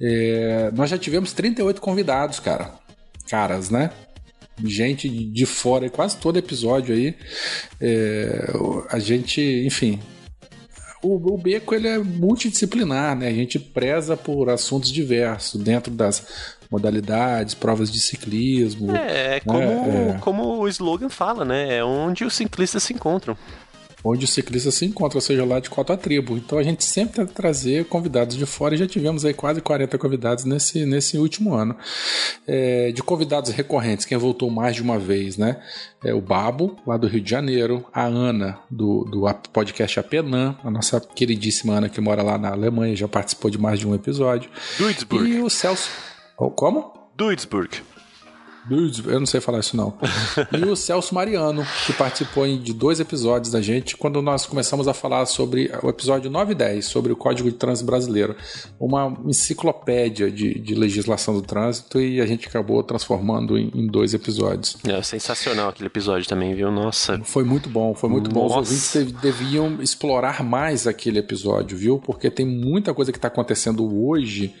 [0.00, 2.70] É, nós já tivemos 38 convidados, cara.
[3.28, 3.90] Caras, né?
[4.64, 7.14] Gente de fora, quase todo episódio aí.
[7.80, 8.52] É,
[8.88, 10.00] a gente, enfim,
[11.02, 13.28] o, o Beco ele é multidisciplinar, né?
[13.28, 16.26] A gente preza por assuntos diversos, dentro das
[16.70, 18.94] modalidades, provas de ciclismo.
[18.94, 20.16] É, como, né?
[20.16, 21.76] É, como o slogan fala, né?
[21.76, 23.36] É onde os ciclistas se encontram.
[24.06, 26.36] Onde os ciclistas se encontram, seja lá de qual a tribo.
[26.36, 29.96] Então a gente sempre tenta trazer convidados de fora e já tivemos aí quase 40
[29.98, 31.76] convidados nesse, nesse último ano.
[32.46, 35.62] É, de convidados recorrentes, quem voltou mais de uma vez, né?
[36.04, 40.70] É o Babo, lá do Rio de Janeiro, a Ana, do, do podcast Apenan, a
[40.70, 44.50] nossa queridíssima Ana que mora lá na Alemanha, já participou de mais de um episódio.
[44.78, 45.28] Duisburg.
[45.28, 45.90] E o Celso.
[46.38, 46.92] Oh, como?
[47.16, 47.82] Duisburg.
[48.68, 49.96] Eu não sei falar isso não.
[50.52, 54.94] E o Celso Mariano, que participou de dois episódios da gente, quando nós começamos a
[54.94, 58.34] falar sobre o episódio 9 e 10, sobre o Código de Trânsito Brasileiro.
[58.78, 64.14] Uma enciclopédia de, de legislação do trânsito e a gente acabou transformando em, em dois
[64.14, 64.76] episódios.
[64.86, 66.70] É sensacional aquele episódio também, viu?
[66.70, 67.20] Nossa.
[67.24, 68.46] Foi muito bom, foi muito bom.
[68.46, 68.58] Os Nossa.
[68.70, 71.98] ouvintes dev- deviam explorar mais aquele episódio, viu?
[71.98, 74.54] Porque tem muita coisa que está acontecendo hoje?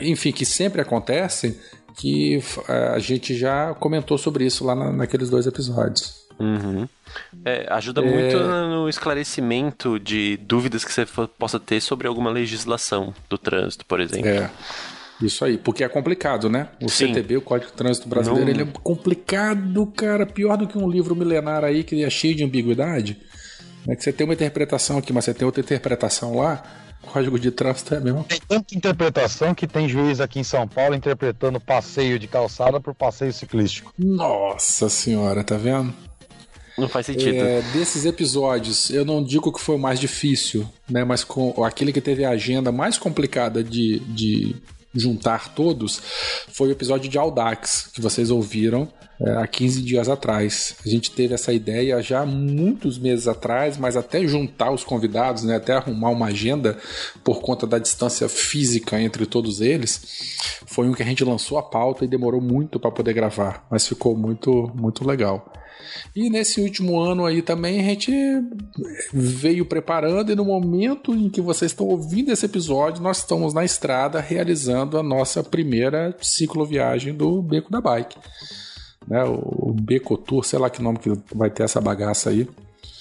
[0.00, 1.60] Enfim, que sempre acontece,
[1.96, 6.24] que f- a gente já comentou sobre isso lá na- naqueles dois episódios.
[6.40, 6.88] Uhum.
[7.44, 8.04] É, ajuda É.
[8.04, 11.06] muito no esclarecimento de dúvidas que você
[11.38, 14.28] possa ter sobre alguma legislação do trânsito, por exemplo.
[14.28, 14.50] É.
[15.22, 16.68] Isso aí, porque é complicado, né?
[16.82, 17.08] O Sim.
[17.08, 20.26] CTB, o Código de Trânsito Brasileiro, Não- ele é complicado, cara.
[20.26, 23.16] Pior do que um livro milenar aí que é cheio de ambiguidade.
[23.86, 23.94] Né?
[23.94, 26.64] Que você tem uma interpretação aqui, mas você tem outra interpretação lá.
[27.06, 28.24] O Código de Trânsito é mesmo.
[28.24, 32.94] Tem tanta interpretação que tem juiz aqui em São Paulo interpretando passeio de calçada por
[32.94, 33.92] passeio ciclístico.
[33.98, 35.94] Nossa senhora, tá vendo?
[36.76, 37.36] Não faz sentido.
[37.36, 41.04] É, desses episódios, eu não digo que foi o mais difícil, né?
[41.04, 44.56] Mas com aquele que teve a agenda mais complicada de, de
[44.94, 46.00] juntar todos
[46.48, 48.88] foi o episódio de Audax, que vocês ouviram
[49.20, 50.76] é, há 15 dias atrás.
[50.84, 55.44] A gente teve essa ideia já há muitos meses atrás, mas até juntar os convidados,
[55.44, 55.56] né?
[55.56, 56.78] Até arrumar uma agenda
[57.22, 60.36] por conta da distância física entre todos eles,
[60.66, 63.86] foi um que a gente lançou a pauta e demorou muito para poder gravar, mas
[63.86, 65.52] ficou muito, muito legal.
[66.14, 68.12] E nesse último ano aí também a gente
[69.12, 73.64] veio preparando e no momento em que vocês estão ouvindo esse episódio, nós estamos na
[73.64, 78.16] estrada realizando a nossa primeira cicloviagem do Beco da Bike.
[79.06, 82.48] Né, o Beco Tour, sei lá que nome que vai ter essa bagaça aí.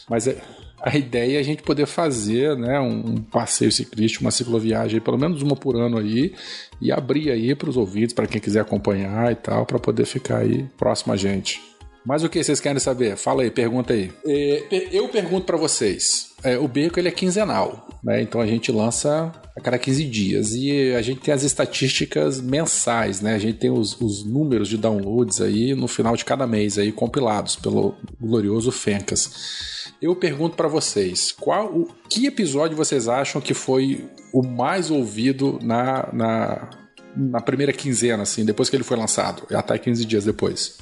[0.10, 0.38] Mas é,
[0.84, 5.42] a ideia é a gente poder fazer né, um passeio ciclístico, uma cicloviagem, pelo menos
[5.42, 6.34] uma por ano aí,
[6.82, 10.40] e abrir aí para os ouvintes, para quem quiser acompanhar e tal, para poder ficar
[10.40, 11.62] aí próximo a gente.
[12.06, 13.16] Mas o que vocês querem saber?
[13.16, 14.12] Fala aí, pergunta aí.
[14.26, 16.34] É, Eu pergunto para vocês.
[16.44, 18.22] É, o Beco ele é quinzenal, né?
[18.22, 23.22] Então a gente lança a cada 15 dias e a gente tem as estatísticas mensais,
[23.22, 23.34] né?
[23.34, 26.92] A gente tem os, os números de downloads aí no final de cada mês aí
[26.92, 29.86] compilados pelo glorioso Fencas.
[30.02, 35.60] Eu pergunto para vocês, qual o que episódio vocês acham que foi o mais ouvido
[35.62, 36.70] na, na,
[37.16, 40.78] na primeira quinzena, assim, depois que ele foi lançado, até 15 dias depois?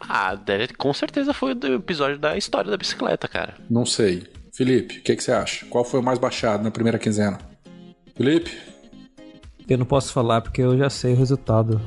[0.00, 3.54] Ah, deve- com certeza foi do episódio da história da bicicleta, cara.
[3.68, 4.26] Não sei.
[4.52, 5.64] Felipe, o que, que você acha?
[5.66, 7.38] Qual foi o mais baixado na primeira quinzena?
[8.16, 8.56] Felipe?
[9.68, 11.80] Eu não posso falar porque eu já sei o resultado.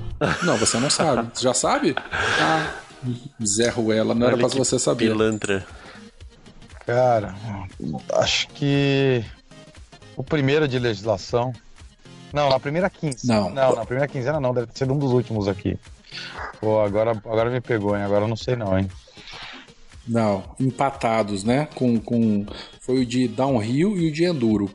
[0.43, 1.29] Não, você não sabe.
[1.33, 1.93] Você já sabe?
[2.39, 2.73] Ah,
[3.45, 5.09] Zé Ruela, não era Olha pra que você saber.
[5.09, 5.65] Pilantra.
[6.85, 7.35] Cara,
[8.13, 9.23] acho que
[10.15, 11.51] o primeiro de legislação.
[12.31, 13.41] Não, na primeira quinzena.
[13.41, 13.49] Não.
[13.49, 15.77] Não, na primeira quinzena não, deve ter sido um dos últimos aqui.
[16.59, 18.03] Pô, agora, agora me pegou, hein?
[18.03, 18.87] Agora eu não sei não, hein?
[20.07, 21.67] Não, empatados, né?
[21.75, 22.45] Com, com...
[22.81, 24.69] foi o de downhill e o de enduro.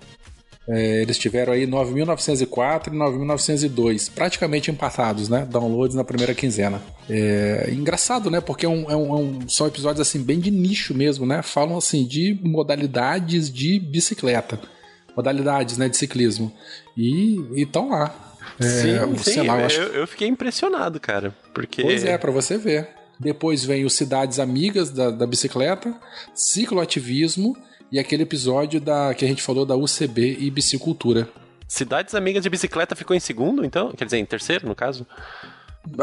[0.71, 5.47] É, eles tiveram aí 9.904 e 9.902, praticamente empatados, né?
[5.51, 6.83] Downloads na primeira quinzena.
[7.09, 8.39] É engraçado, né?
[8.39, 11.41] Porque é um, é é um, são episódios assim bem de nicho mesmo, né?
[11.41, 14.61] Falam assim de modalidades de bicicleta,
[15.17, 16.53] modalidades, né, de ciclismo.
[16.95, 18.28] E estão lá.
[18.61, 19.81] É, sim, sim lá, eu, acho...
[19.81, 21.35] eu, fiquei impressionado, cara.
[21.55, 21.83] Porque...
[21.83, 22.89] Pois é, para você ver.
[23.19, 25.95] Depois vem o Cidades Amigas da, da Bicicleta,
[26.35, 27.57] Cicloativismo
[27.91, 31.29] e aquele episódio da que a gente falou da UCB e bicicultura.
[31.67, 33.93] Cidades Amigas de Bicicleta ficou em segundo, então?
[33.93, 35.07] Quer dizer, em terceiro, no caso?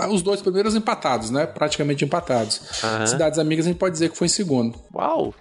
[0.10, 1.46] Os dois primeiros empatados, né?
[1.46, 2.62] Praticamente empatados.
[2.84, 3.08] Uhum.
[3.08, 4.80] Cidades Amigas a gente pode dizer que foi em segundo.
[4.94, 5.34] Uau!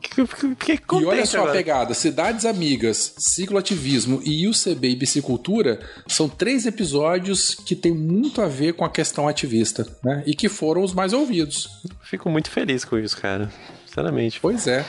[0.00, 1.52] Que, que, que e olha só agora.
[1.52, 8.42] a pegada: Cidades Amigas, Cicloativismo e UCB e Bicicultura são três episódios que têm muito
[8.42, 10.22] a ver com a questão ativista, né?
[10.26, 11.68] E que foram os mais ouvidos.
[12.02, 13.50] Fico muito feliz com isso, cara.
[13.86, 14.38] Sinceramente.
[14.40, 14.84] Pois é.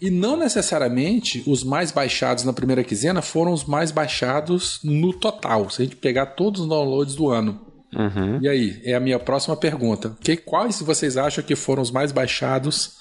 [0.00, 5.68] E não necessariamente os mais baixados na primeira quinzena foram os mais baixados no total.
[5.70, 7.67] Se a gente pegar todos os downloads do ano.
[7.94, 8.38] Uhum.
[8.40, 10.16] E aí, é a minha próxima pergunta.
[10.20, 12.96] Que, quais vocês acham que foram os mais baixados,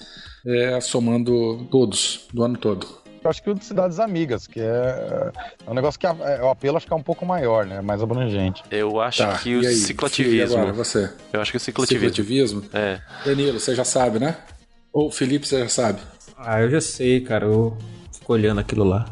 [0.46, 2.88] é, somando todos, do ano todo?
[3.24, 5.32] Eu acho que o de Cidades Amigas, que é,
[5.66, 7.82] é um negócio que é, o apelo acho que é um pouco maior, né?
[7.82, 8.64] Mais abrangente.
[8.72, 10.58] Eu acho tá, que o aí, cicloativismo.
[10.58, 11.12] Agora, você?
[11.34, 12.10] Eu acho que o cicloativismo.
[12.10, 12.64] Cicloativismo?
[12.74, 13.02] É.
[13.26, 14.38] Danilo, você já sabe, né?
[14.94, 16.00] Ou Felipe, você já sabe?
[16.38, 17.46] Ah, eu já sei, cara.
[17.46, 17.78] Eu
[18.14, 19.06] fico olhando aquilo lá.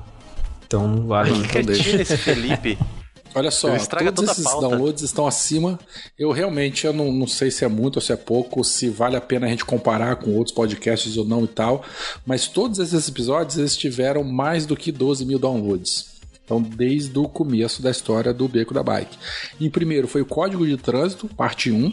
[0.66, 1.32] Então não vale.
[1.32, 2.02] Então deixa.
[2.02, 2.78] esse Felipe.
[3.36, 5.78] Olha só, todos esses downloads estão acima.
[6.18, 9.18] Eu realmente eu não, não sei se é muito ou se é pouco, se vale
[9.18, 11.84] a pena a gente comparar com outros podcasts ou não e tal.
[12.26, 16.16] Mas todos esses episódios eles tiveram mais do que 12 mil downloads.
[16.46, 19.18] Então, desde o começo da história do Beco da Bike.
[19.60, 21.92] Em primeiro foi o Código de Trânsito, parte 1.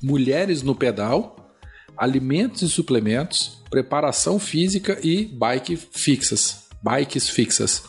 [0.00, 1.36] Mulheres no Pedal.
[1.96, 3.58] Alimentos e suplementos.
[3.68, 6.68] Preparação física e bike fixas.
[6.82, 7.82] Bikes fixas.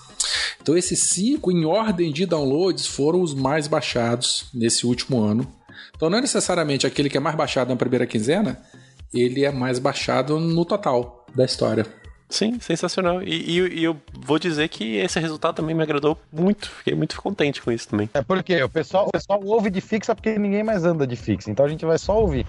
[0.62, 5.48] Então, esses cinco, em ordem de downloads, foram os mais baixados nesse último ano.
[5.96, 8.62] Então, não é necessariamente aquele que é mais baixado na primeira quinzena,
[9.14, 11.86] ele é mais baixado no total da história.
[12.34, 13.22] Sim, sensacional.
[13.22, 16.68] E, e, e, eu vou dizer que esse resultado também me agradou muito.
[16.68, 18.10] Fiquei muito contente com isso também.
[18.12, 21.52] É porque o pessoal, o pessoal ouve de fixa porque ninguém mais anda de fixa.
[21.52, 22.48] Então a gente vai só ouvir.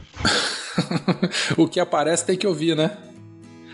[1.59, 2.97] o que aparece tem que ouvir, né?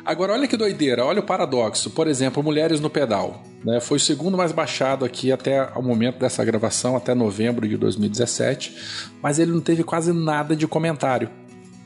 [0.05, 1.91] Agora, olha que doideira, olha o paradoxo.
[1.91, 3.43] Por exemplo, Mulheres no Pedal.
[3.65, 3.81] Né?
[3.81, 8.77] Foi o segundo mais baixado aqui até o momento dessa gravação, até novembro de 2017,
[9.23, 11.29] mas ele não teve quase nada de comentário.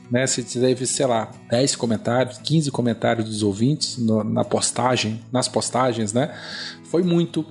[0.09, 0.25] Né?
[0.27, 6.13] Se teve, sei lá, 10 comentários, 15 comentários dos ouvintes no, na postagem, nas postagens,
[6.13, 6.33] né?
[6.85, 7.45] Foi muito.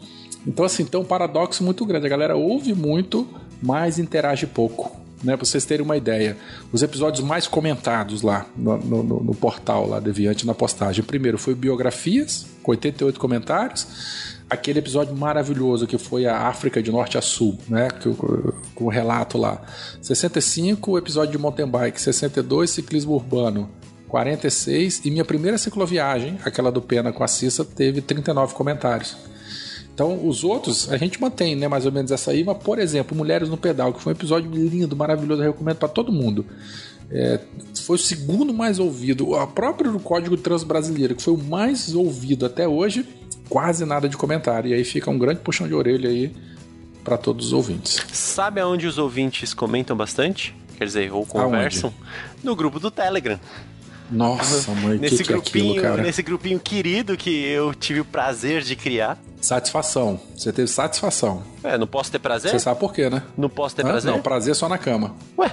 [0.47, 2.07] Então, assim, tem um paradoxo muito grande.
[2.07, 3.27] A galera ouve muito,
[3.63, 5.37] mas interage pouco né?
[5.37, 6.37] Vocês terem uma ideia.
[6.73, 11.03] Os episódios mais comentados lá no, no, no portal lá Deviante na postagem.
[11.03, 16.91] O primeiro foi Biografias, com 88 comentários aquele episódio maravilhoso que foi a África de
[16.91, 17.89] Norte a Sul, né?
[18.75, 19.63] Com o relato lá.
[20.01, 22.01] 65, o episódio de mountain bike.
[22.01, 23.69] 62, ciclismo urbano.
[24.09, 29.17] 46, e minha primeira cicloviagem, aquela do Pena com a Cissa, teve 39 comentários.
[29.95, 33.17] Então, os outros, a gente mantém, né, mais ou menos essa aí, mas, por exemplo,
[33.17, 36.45] Mulheres no Pedal, que foi um episódio lindo, maravilhoso, eu recomendo para todo mundo.
[37.11, 37.39] É,
[37.83, 39.37] foi o segundo mais ouvido.
[39.37, 43.07] A própria do Código Trans Brasileiro, que foi o mais ouvido até hoje,
[43.49, 44.71] quase nada de comentário.
[44.71, 46.35] E aí fica um grande puxão de orelha aí
[47.05, 48.05] para todos os ouvintes.
[48.13, 50.57] Sabe aonde os ouvintes comentam bastante?
[50.77, 51.91] Quer dizer, ou conversam?
[51.91, 52.43] Aonde?
[52.43, 53.39] No grupo do Telegram.
[54.11, 56.03] Nossa, mãe, nesse que grupinho, que é aquilo, cara?
[56.03, 59.19] Nesse grupinho querido que eu tive o prazer de criar.
[59.41, 60.21] Satisfação.
[60.37, 61.43] Você teve satisfação.
[61.63, 62.51] É, não posso ter prazer?
[62.51, 63.23] Você sabe por quê, né?
[63.37, 64.11] Não posso ter prazer?
[64.11, 65.15] Não, prazer só na cama.
[65.39, 65.51] Ué,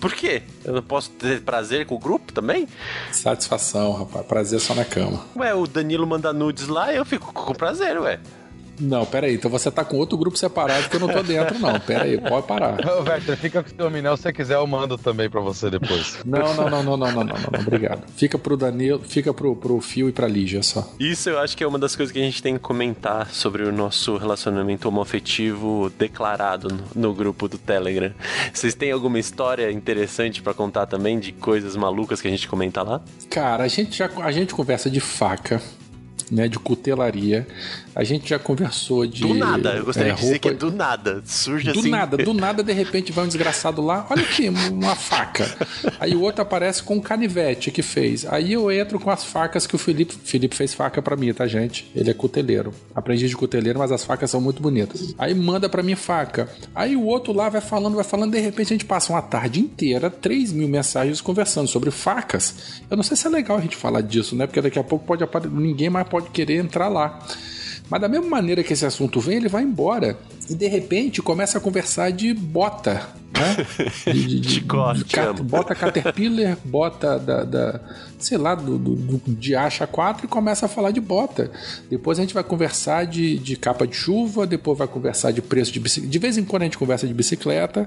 [0.00, 0.42] por quê?
[0.64, 2.68] Eu não posso ter prazer com o grupo também?
[3.12, 4.26] Satisfação, rapaz.
[4.26, 5.24] Prazer só na cama.
[5.36, 8.20] Ué, o Danilo manda nudes lá e eu fico com prazer, ué.
[8.80, 9.34] Não, peraí.
[9.34, 11.78] Então você tá com outro grupo separado que eu não tô dentro, não.
[11.80, 12.78] Peraí, pode parar.
[12.86, 14.16] Ô, Werther, fica com o seu Minel.
[14.16, 16.18] Se você quiser, eu mando também pra você depois.
[16.28, 18.04] Não, não, não, não, não, não, não, não, Obrigado.
[18.16, 20.92] Fica pro Danilo, fica pro, pro Fio e pra Lígia só.
[20.98, 23.62] Isso eu acho que é uma das coisas que a gente tem que comentar sobre
[23.62, 28.12] o nosso relacionamento homoafetivo declarado no, no grupo do Telegram.
[28.52, 32.82] Vocês têm alguma história interessante para contar também de coisas malucas que a gente comenta
[32.82, 33.00] lá?
[33.30, 35.62] Cara, a gente já a gente conversa de faca
[36.30, 37.46] né, de cutelaria.
[37.98, 39.22] A gente já conversou de.
[39.22, 41.20] Do nada, eu gostaria é, de dizer que é do nada.
[41.26, 41.90] Surge do assim.
[41.90, 45.44] nada, do nada, de repente vai um desgraçado lá, olha aqui, uma faca.
[45.98, 48.24] Aí o outro aparece com um canivete que fez.
[48.26, 50.14] Aí eu entro com as facas que o Felipe.
[50.22, 51.90] Felipe fez faca pra mim, tá, gente?
[51.92, 52.72] Ele é cuteleiro.
[52.94, 55.12] Aprendi de cuteleiro, mas as facas são muito bonitas.
[55.18, 56.48] Aí manda pra mim faca.
[56.76, 59.58] Aí o outro lá vai falando, vai falando, de repente a gente passa uma tarde
[59.58, 62.80] inteira, 3 mil mensagens conversando sobre facas.
[62.88, 64.46] Eu não sei se é legal a gente falar disso, né?
[64.46, 67.18] Porque daqui a pouco pode apare- ninguém mais pode querer entrar lá.
[67.90, 70.18] Mas da mesma maneira que esse assunto vem, ele vai embora.
[70.50, 73.08] E de repente começa a conversar de bota.
[73.32, 73.66] Né?
[74.12, 77.80] De, de, de, de cat- bota Caterpillar, bota da, da-
[78.18, 81.50] sei lá, do, do, do- de Acha 4 e começa a falar de bota.
[81.90, 85.70] Depois a gente vai conversar de, de capa de chuva, depois vai conversar de preço
[85.70, 86.10] de bicicleta.
[86.10, 87.86] De vez em quando a gente conversa de bicicleta,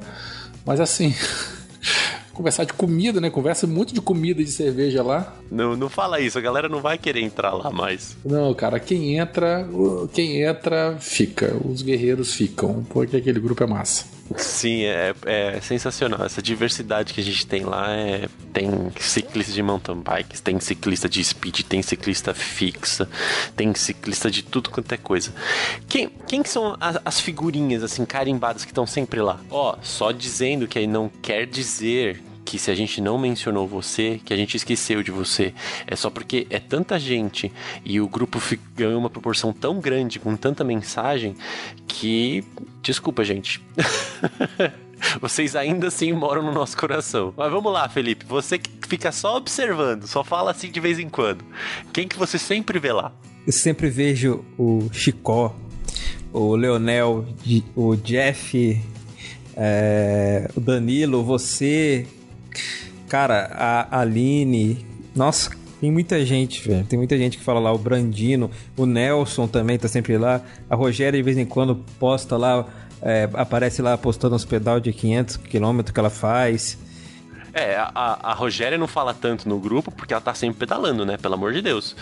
[0.66, 1.14] mas assim.
[2.34, 3.30] conversar de comida, né?
[3.30, 5.36] Conversa muito de comida e de cerveja lá.
[5.52, 8.16] Não, não fala isso, a galera não vai querer entrar lá mais.
[8.24, 9.68] Não, cara, quem entra,
[10.14, 11.56] quem entra fica.
[11.66, 14.06] Os guerreiros ficam, porque aquele grupo é massa.
[14.38, 16.26] Sim, é, é sensacional.
[16.26, 18.28] Essa diversidade que a gente tem lá é.
[18.54, 23.08] Tem ciclista de mountain bikes, tem ciclista de speed, tem ciclista fixa,
[23.56, 25.34] tem ciclista de tudo quanto é coisa.
[25.88, 29.40] Quem, quem que são as, as figurinhas assim carimbadas que estão sempre lá?
[29.50, 34.20] Ó, só dizendo que aí não quer dizer que se a gente não mencionou você,
[34.24, 35.54] que a gente esqueceu de você.
[35.88, 37.52] É só porque é tanta gente
[37.86, 38.42] e o grupo
[38.76, 41.36] ganhou uma proporção tão grande, com tanta mensagem,
[41.88, 42.44] que.
[42.82, 43.64] Desculpa, gente.
[45.20, 47.34] Vocês ainda assim moram no nosso coração.
[47.36, 48.26] Mas vamos lá, Felipe.
[48.26, 51.44] Você que fica só observando, só fala assim de vez em quando.
[51.92, 53.12] Quem que você sempre vê lá?
[53.46, 55.56] Eu sempre vejo o Chicó,
[56.32, 57.26] o Leonel,
[57.76, 58.80] o Jeff,
[59.56, 62.06] é, o Danilo, você,
[63.12, 64.86] cara, a Aline.
[65.14, 65.50] Nossa,
[65.82, 66.86] tem muita gente, velho.
[66.86, 70.40] Tem muita gente que fala lá, o Brandino, o Nelson também tá sempre lá.
[70.70, 72.66] A Rogéria de vez em quando posta lá,
[73.02, 76.78] é, aparece lá postando uns pedal de 500 km que ela faz.
[77.54, 81.18] É, a- a Rogéria não fala tanto no grupo porque ela tá sempre pedalando, né?
[81.18, 81.98] Pelo amor de Deus.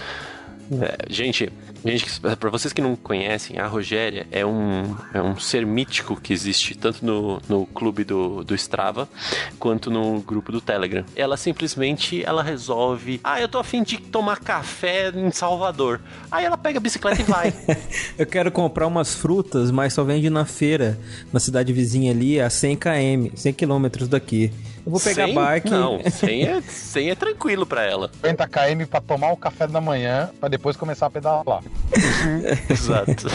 [0.72, 1.51] É, gente,
[1.84, 6.32] gente, para vocês que não conhecem, a Rogéria é um, é um ser mítico que
[6.32, 9.09] existe tanto no, no clube do, do Strava
[9.57, 11.03] quanto no grupo do Telegram.
[11.15, 15.99] Ela simplesmente ela resolve, ah, eu tô afim de tomar café em Salvador.
[16.32, 17.53] Aí ela pega a bicicleta e vai.
[18.17, 20.99] Eu quero comprar umas frutas, mas só vende na feira,
[21.32, 24.51] na cidade vizinha ali, a 100 km, 100 km daqui.
[24.90, 25.36] Eu vou pegar 100?
[25.36, 25.70] bike.
[25.70, 28.10] Não, 100 é, 100 é tranquilo pra ela.
[28.16, 31.64] 50 km pra tomar o café da manhã, pra depois começar a pedalar.
[32.68, 33.28] Exato.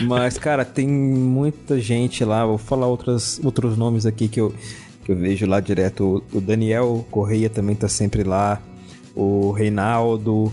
[0.00, 2.44] Mas, cara, tem muita gente lá.
[2.44, 4.52] Vou falar outras, outros nomes aqui que eu,
[5.04, 6.24] que eu vejo lá direto.
[6.32, 8.60] O Daniel Correia também tá sempre lá.
[9.14, 10.52] O Reinaldo.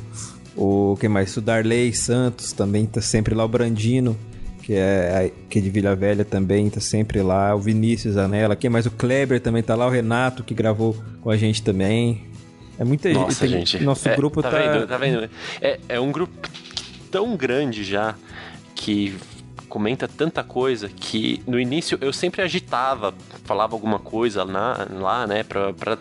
[0.55, 1.36] O que mais?
[1.36, 3.43] O Darley Santos também tá sempre lá.
[3.43, 4.16] O Brandino,
[4.64, 7.53] que é, que é de Vila Velha também, tá sempre lá.
[7.53, 8.55] O Vinícius Anela.
[8.55, 8.86] Quem mais?
[8.86, 9.86] O Kleber também tá lá.
[9.86, 12.24] O Renato, que gravou com a gente também.
[12.80, 13.84] É muita Nossa, tem- gente.
[13.84, 14.49] Nosso É, grupo tá.
[14.49, 14.57] tá.
[14.57, 15.30] Vendo, tá vendo?
[15.61, 16.34] É, é um grupo
[17.11, 18.16] tão grande já
[18.74, 19.16] que
[19.70, 25.43] comenta tanta coisa que no início eu sempre agitava, falava alguma coisa na- lá, né,
[25.43, 25.74] pra.
[25.74, 25.97] pra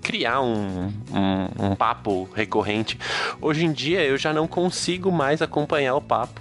[0.00, 2.96] criar um, um, um papo recorrente.
[3.40, 6.40] Hoje em dia eu já não consigo mais acompanhar o papo.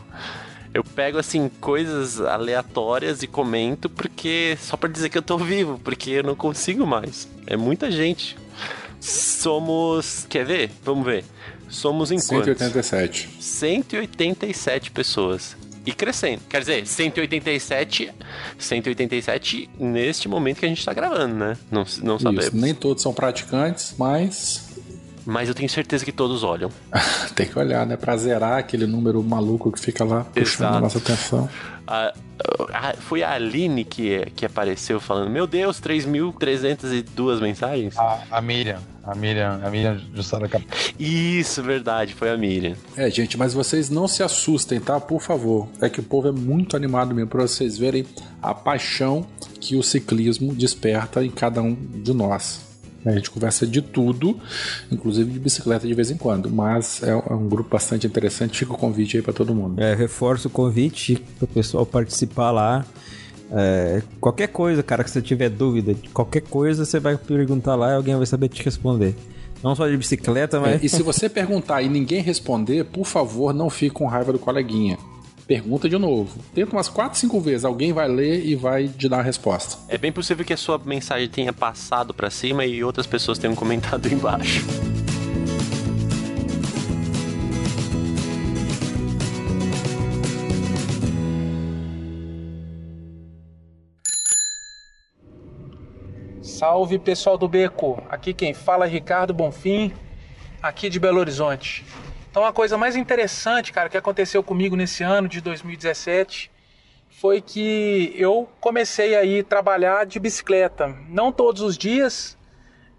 [0.73, 5.79] Eu pego assim coisas aleatórias e comento porque só pra dizer que eu tô vivo,
[5.83, 7.27] porque eu não consigo mais.
[7.45, 8.35] É muita gente.
[8.99, 10.71] Somos, quer ver?
[10.83, 11.25] Vamos ver.
[11.69, 12.57] Somos em quantos?
[12.57, 13.29] 187.
[13.39, 15.55] 187 pessoas.
[15.85, 16.41] E crescendo.
[16.49, 18.11] Quer dizer, 187,
[18.57, 21.57] 187 neste momento que a gente tá gravando, né?
[21.69, 22.45] Não, não sabemos.
[22.45, 24.72] Isso, nem todos são praticantes, mas
[25.25, 26.69] Mas eu tenho certeza que todos olham.
[27.35, 27.95] tem que olhar, né?
[27.95, 30.75] Pra zerar aquele número maluco que fica lá puxando Exato.
[30.77, 31.49] a nossa atenção.
[31.87, 32.13] A-
[32.73, 37.97] a- foi a Aline que, que apareceu falando: Meu Deus, 3.302 mensagens?
[37.97, 40.65] A, a Miriam, a Miriam, a Miriam Jussara Cap...
[40.99, 42.75] Isso, verdade, foi a Miriam.
[42.95, 44.99] É, gente, mas vocês não se assustem, tá?
[44.99, 45.67] Por favor.
[45.81, 48.05] É que o povo é muito animado mesmo, pra vocês verem
[48.41, 49.25] a paixão
[49.59, 52.72] que o ciclismo desperta em cada um de nós.
[53.05, 54.39] A gente conversa de tudo,
[54.91, 58.57] inclusive de bicicleta de vez em quando, mas é um é grupo bastante interessante.
[58.57, 59.81] Fica o convite aí pra todo mundo.
[59.81, 62.85] É, reforço o convite pro pessoal participar lá.
[63.51, 67.91] É, qualquer coisa, cara, que você tiver dúvida, de qualquer coisa você vai perguntar lá
[67.91, 69.15] e alguém vai saber te responder.
[69.61, 70.81] Não só de bicicleta, mas.
[70.81, 74.39] É, e se você perguntar e ninguém responder, por favor, não fique com raiva do
[74.39, 74.97] coleguinha.
[75.47, 76.39] Pergunta de novo.
[76.53, 77.65] Tenta umas 4, 5 vezes.
[77.65, 79.77] Alguém vai ler e vai te dar a resposta.
[79.89, 83.55] É bem possível que a sua mensagem tenha passado para cima e outras pessoas tenham
[83.55, 84.65] comentado embaixo.
[96.41, 99.91] Salve pessoal do Beco, aqui quem fala é Ricardo Bonfim,
[100.61, 101.83] aqui de Belo Horizonte.
[102.33, 106.49] Então a coisa mais interessante, cara, que aconteceu comigo nesse ano de 2017
[107.07, 112.35] foi que eu comecei aí trabalhar de bicicleta, não todos os dias,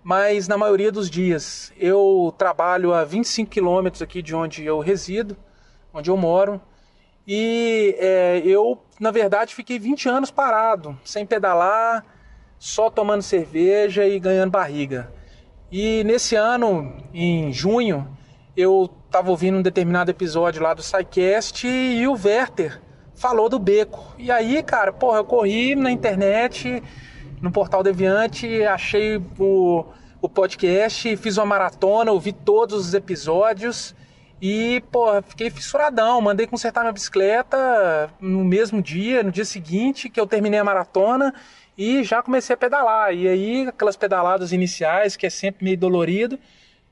[0.04, 1.72] mas na maioria dos dias.
[1.76, 5.36] Eu trabalho a 25 quilômetros aqui de onde eu resido,
[5.92, 6.60] onde eu moro,
[7.26, 12.06] e é, eu, na verdade, fiquei 20 anos parado, sem pedalar,
[12.56, 15.12] só tomando cerveja e ganhando barriga.
[15.72, 18.16] E nesse ano, em junho,
[18.56, 22.82] eu estava ouvindo um determinado episódio lá do SciCast e o Werther
[23.14, 24.04] falou do beco.
[24.18, 26.82] E aí, cara, porra, eu corri na internet,
[27.40, 29.84] no portal Deviante, achei o,
[30.20, 33.94] o podcast, fiz uma maratona, ouvi todos os episódios
[34.42, 36.20] e, porra, fiquei fissuradão.
[36.20, 41.32] Mandei consertar minha bicicleta no mesmo dia, no dia seguinte que eu terminei a maratona
[41.78, 43.14] e já comecei a pedalar.
[43.14, 46.36] E aí, aquelas pedaladas iniciais, que é sempre meio dolorido,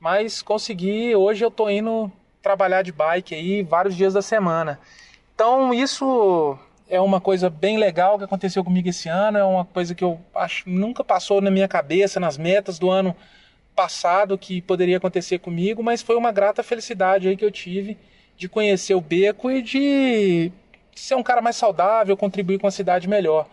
[0.03, 1.15] mas consegui.
[1.15, 4.77] Hoje eu tô indo trabalhar de bike aí vários dias da semana.
[5.33, 9.95] Então, isso é uma coisa bem legal que aconteceu comigo esse ano, é uma coisa
[9.95, 13.15] que eu acho nunca passou na minha cabeça, nas metas do ano
[13.73, 17.97] passado que poderia acontecer comigo, mas foi uma grata felicidade aí que eu tive
[18.35, 20.51] de conhecer o beco e de
[20.93, 23.47] ser um cara mais saudável, contribuir com a cidade melhor.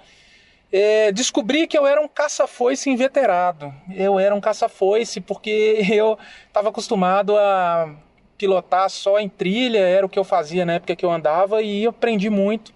[0.73, 3.75] É, descobri que eu era um caça-foice inveterado.
[3.95, 7.95] Eu era um caça-foice porque eu estava acostumado a
[8.39, 11.85] pilotar só em trilha, era o que eu fazia na época que eu andava e
[11.85, 12.73] eu aprendi muito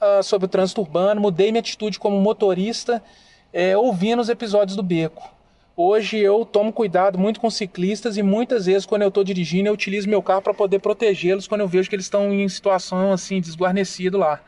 [0.00, 3.02] uh, sobre o trânsito urbano, mudei minha atitude como motorista
[3.50, 5.30] é, ouvindo os episódios do Beco.
[5.74, 9.72] Hoje eu tomo cuidado muito com ciclistas e muitas vezes quando eu estou dirigindo eu
[9.72, 13.40] utilizo meu carro para poder protegê-los quando eu vejo que eles estão em situação assim
[13.40, 14.40] desguarnecido lá.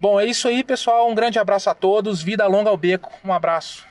[0.00, 1.10] Bom, é isso aí, pessoal.
[1.10, 2.22] Um grande abraço a todos.
[2.22, 3.10] Vida longa ao beco.
[3.24, 3.84] Um abraço.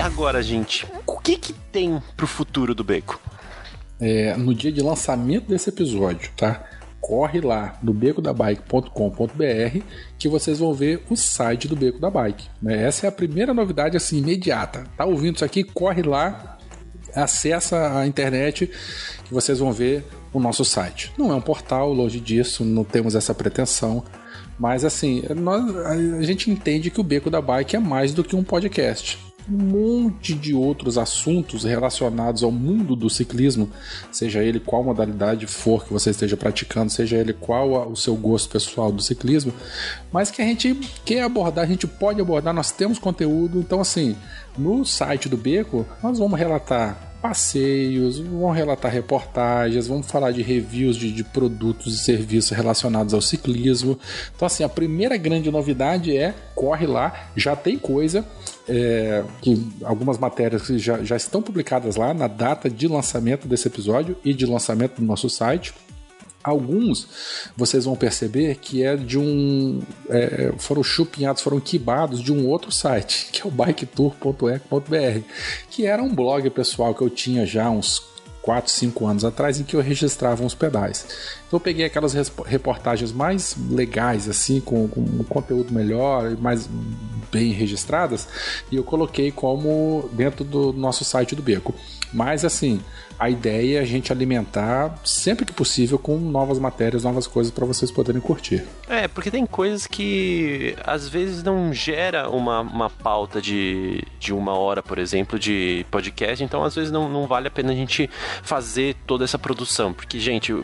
[0.00, 3.20] Agora, gente, o que que tem pro futuro do Beco?
[4.00, 6.64] É, no dia de lançamento desse episódio, tá?
[7.02, 9.84] Corre lá no becodabike.com.br
[10.16, 12.48] que vocês vão ver o site do Beco da Bike.
[12.62, 12.84] Né?
[12.84, 14.84] Essa é a primeira novidade assim imediata.
[14.96, 15.64] Tá ouvindo isso aqui?
[15.64, 16.56] Corre lá,
[17.12, 18.70] acessa a internet
[19.24, 21.12] que vocês vão ver o nosso site.
[21.18, 24.04] Não é um portal, longe disso, não temos essa pretensão.
[24.56, 28.36] Mas assim, nós, a gente entende que o Beco da Bike é mais do que
[28.36, 29.18] um podcast
[29.50, 33.70] um monte de outros assuntos relacionados ao mundo do ciclismo,
[34.10, 38.48] seja ele qual modalidade for que você esteja praticando, seja ele qual o seu gosto
[38.50, 39.52] pessoal do ciclismo,
[40.12, 40.74] mas que a gente
[41.04, 44.16] quer abordar, a gente pode abordar, nós temos conteúdo, então assim,
[44.56, 50.96] no site do Beco, nós vamos relatar passeios, vão relatar reportagens, vamos falar de reviews
[50.96, 53.96] de, de, produtos e serviços relacionados ao ciclismo.
[54.34, 58.26] Então, assim, a primeira grande novidade é corre lá, já tem coisa.
[58.68, 64.16] É, que algumas matérias já, já estão publicadas lá na data de lançamento desse episódio
[64.24, 65.72] e de lançamento do nosso site.
[66.42, 67.06] Alguns
[67.56, 69.80] vocês vão perceber que é de um.
[70.08, 75.20] É, foram chupinhados, foram quibados de um outro site, que é o biketour.ec.br,
[75.70, 78.02] que era um blog pessoal que eu tinha já uns
[78.42, 81.06] 4, 5 anos atrás em que eu registrava uns pedais.
[81.52, 82.14] Então eu peguei aquelas
[82.46, 86.66] reportagens mais legais, assim, com, com um conteúdo melhor, mais
[87.30, 88.26] bem registradas,
[88.70, 91.74] e eu coloquei como dentro do nosso site do Beco.
[92.10, 92.80] Mas assim,
[93.18, 97.66] a ideia é a gente alimentar sempre que possível com novas matérias, novas coisas para
[97.66, 98.64] vocês poderem curtir.
[98.88, 104.56] É, porque tem coisas que às vezes não gera uma, uma pauta de, de uma
[104.56, 108.08] hora, por exemplo, de podcast, então às vezes não, não vale a pena a gente
[108.42, 110.54] fazer toda essa produção, porque, gente,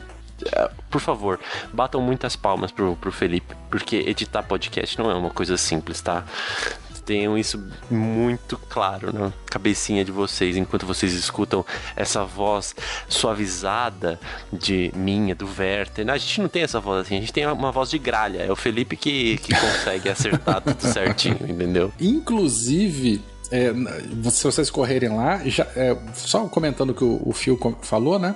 [0.90, 1.40] por favor,
[1.72, 6.24] batam muitas palmas pro, pro Felipe, porque editar podcast não é uma coisa simples, tá?
[7.08, 11.64] tenham isso muito claro na cabecinha de vocês enquanto vocês escutam
[11.96, 12.76] essa voz
[13.08, 14.20] suavizada
[14.52, 16.06] de minha, do Werther.
[16.10, 18.42] A gente não tem essa voz assim, a gente tem uma voz de gralha.
[18.42, 21.90] É o Felipe que, que consegue acertar tudo certinho, entendeu?
[21.98, 23.72] Inclusive, é,
[24.30, 28.34] se vocês correrem lá, já, é, só comentando o que o, o Phil falou, né?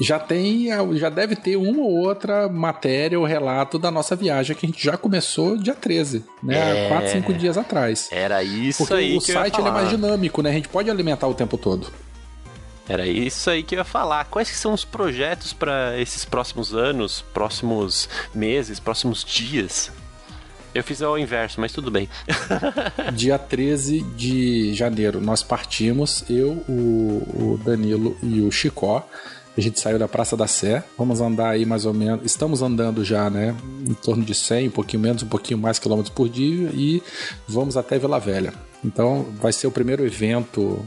[0.00, 4.64] Já tem, já deve ter uma ou outra matéria ou relato da nossa viagem que
[4.64, 6.86] a gente já começou dia 13, né?
[6.86, 6.88] É...
[6.88, 8.08] 4, 5 dias atrás.
[8.10, 9.16] Era isso Porque aí.
[9.16, 10.50] O site é mais dinâmico, né?
[10.50, 11.88] A gente pode alimentar o tempo todo.
[12.88, 14.24] Era isso aí que eu ia falar.
[14.24, 19.92] Quais são os projetos para esses próximos anos, próximos meses, próximos dias?
[20.74, 22.08] Eu fiz ao inverso, mas tudo bem.
[23.14, 29.06] Dia 13 de janeiro nós partimos, eu, o, o Danilo e o Chicó.
[29.60, 33.04] A gente saiu da Praça da Sé, vamos andar aí mais ou menos, estamos andando
[33.04, 33.54] já, né,
[33.86, 37.02] em torno de 100, um pouquinho menos, um pouquinho mais quilômetros por dia e
[37.46, 38.54] vamos até Vila Velha.
[38.82, 40.82] Então vai ser o primeiro evento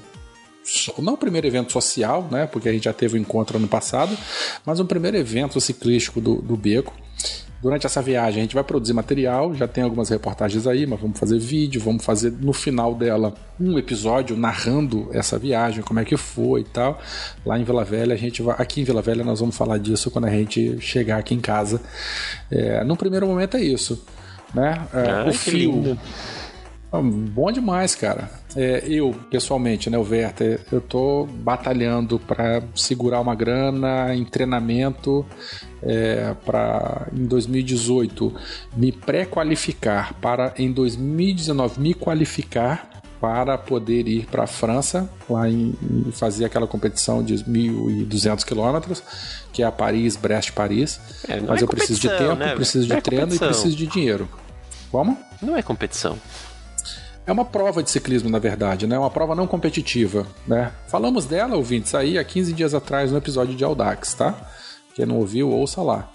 [0.97, 2.47] não o primeiro evento social, né?
[2.47, 4.17] Porque a gente já teve o um encontro ano passado,
[4.65, 6.95] mas um primeiro evento ciclístico do, do Beco.
[7.63, 11.17] Durante essa viagem a gente vai produzir material, já tem algumas reportagens aí, mas vamos
[11.17, 16.17] fazer vídeo, vamos fazer no final dela um episódio narrando essa viagem, como é que
[16.17, 16.99] foi e tal.
[17.45, 18.53] Lá em Vila Velha, a gente vai.
[18.59, 21.81] Aqui em Vila Velha nós vamos falar disso quando a gente chegar aqui em casa.
[22.51, 24.05] É, no primeiro momento é isso.
[24.53, 24.85] Né?
[24.93, 25.71] É, ah, o fio.
[25.71, 25.99] Lindo.
[27.01, 28.29] Bom demais, cara.
[28.55, 35.25] É, eu, pessoalmente, né, o Werther, eu tô batalhando para segurar uma grana em treinamento
[35.81, 38.31] é, para em 2018
[38.77, 42.89] me pré-qualificar para em 2019 me qualificar
[43.19, 49.01] para poder ir para a França lá em, em, fazer aquela competição de 1.200 quilômetros
[49.51, 50.99] que é a Paris Brest Paris.
[51.27, 52.53] É, mas é eu preciso de tempo né?
[52.53, 54.29] preciso de é treino e preciso de dinheiro.
[54.91, 55.17] Como?
[55.41, 56.19] Não é competição
[57.25, 58.97] é uma prova de ciclismo, na verdade, né?
[58.97, 60.71] Uma prova não competitiva, né?
[60.87, 64.35] Falamos dela, ouvintes, aí há 15 dias atrás no episódio de Audax, tá?
[64.93, 66.09] Quem não ouviu, ouça lá.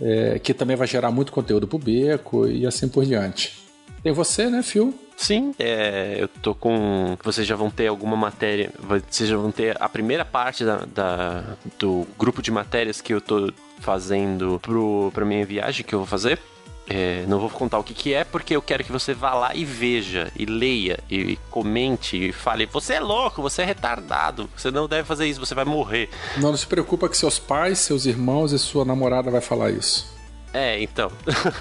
[0.00, 3.62] É, que também vai gerar muito conteúdo pro Beco e assim por diante.
[4.02, 4.92] Tem você, né, Phil?
[5.16, 7.16] Sim, é, eu tô com.
[7.22, 8.70] Vocês já vão ter alguma matéria.
[8.78, 11.44] Vocês já vão ter a primeira parte da, da
[11.78, 16.08] do grupo de matérias que eu tô fazendo pro, pra minha viagem que eu vou
[16.08, 16.40] fazer.
[16.86, 19.54] É, não vou contar o que, que é, porque eu quero que você vá lá
[19.54, 24.70] e veja, e leia, e comente, e fale: Você é louco, você é retardado, você
[24.70, 26.10] não deve fazer isso, você vai morrer.
[26.36, 30.12] Não, não se preocupa que seus pais, seus irmãos e sua namorada vai falar isso.
[30.52, 31.10] É, então.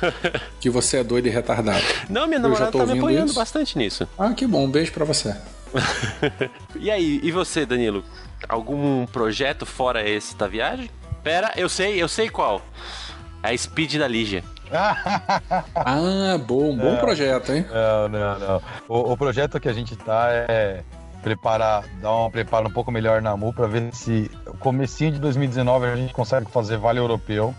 [0.61, 1.83] que você é doido e retardado.
[2.09, 3.35] Não, minha namorada tá me apoiando isso.
[3.35, 4.07] bastante nisso.
[4.17, 5.35] Ah, que bom, um beijo pra você.
[6.79, 8.03] e aí, e você, Danilo?
[8.47, 10.91] Algum projeto fora esse da viagem?
[11.23, 12.61] Pera, eu sei, eu sei qual.
[13.41, 14.43] É a Speed da Lígia.
[15.75, 17.65] ah, bom, bom não, projeto, hein?
[17.69, 18.61] Não, não, não.
[18.87, 20.83] O, o, projeto que a gente tá é
[21.21, 25.85] preparar, dar um preparo um pouco melhor na MU para ver se comecinho de 2019
[25.85, 27.55] a gente consegue fazer Vale Europeu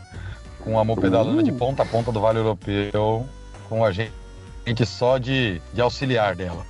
[0.60, 1.42] com a MU pedalando uh.
[1.42, 3.26] de ponta a ponta do Vale Europeu
[3.68, 4.12] com a gente,
[4.66, 6.64] gente só de, de auxiliar dela.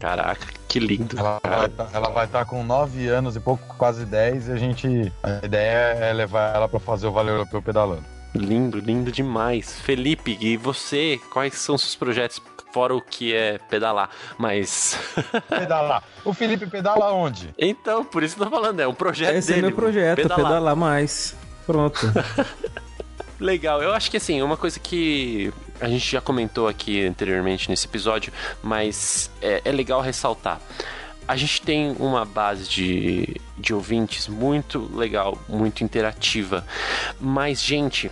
[0.00, 1.18] Caraca, que lindo.
[1.18, 4.52] Ela vai, tá, ela vai estar tá com 9 anos e pouco, quase 10, e
[4.52, 5.12] a gente.
[5.22, 8.15] A ideia é levar ela para fazer o Vale Europeu pedalando.
[8.34, 9.78] Lindo, lindo demais.
[9.80, 12.40] Felipe, e você, quais são seus projetos
[12.72, 14.98] fora o que é pedalar, mas.
[15.48, 16.02] pedalar.
[16.24, 17.54] O Felipe pedala onde?
[17.58, 19.60] Então, por isso que eu tô falando, é um projeto Esse dele.
[19.60, 21.34] é meu projeto, pedalar, pedalar mais.
[21.64, 22.00] Pronto.
[23.40, 27.86] Legal, eu acho que assim, uma coisa que a gente já comentou aqui anteriormente nesse
[27.86, 30.60] episódio, mas é, é legal ressaltar
[31.28, 36.64] a gente tem uma base de, de ouvintes muito legal, muito interativa.
[37.20, 38.10] Mas, gente,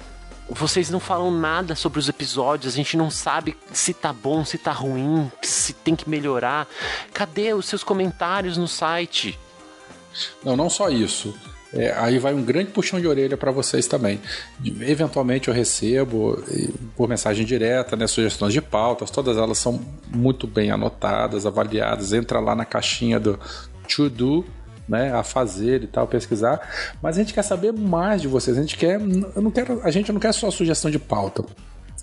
[0.49, 4.59] vocês não falam nada sobre os episódios, a gente não sabe se tá bom, se
[4.59, 6.69] tá ruim, se tem que melhorar.
[7.13, 9.39] Cadê os seus comentários no site?
[10.45, 11.35] Não, não só isso.
[11.73, 14.21] É, aí vai um grande puxão de orelha para vocês também.
[14.65, 16.41] Eventualmente eu recebo
[16.95, 22.13] por mensagem direta, né, sugestões de pautas, todas elas são muito bem anotadas, avaliadas.
[22.13, 23.41] Entra lá na caixinha do
[23.89, 24.45] to do
[24.89, 26.61] né, a fazer e tal, pesquisar.
[27.03, 28.57] Mas a gente quer saber mais de vocês.
[28.57, 31.45] A gente quer, eu não quero, a gente não quer só sugestão de pauta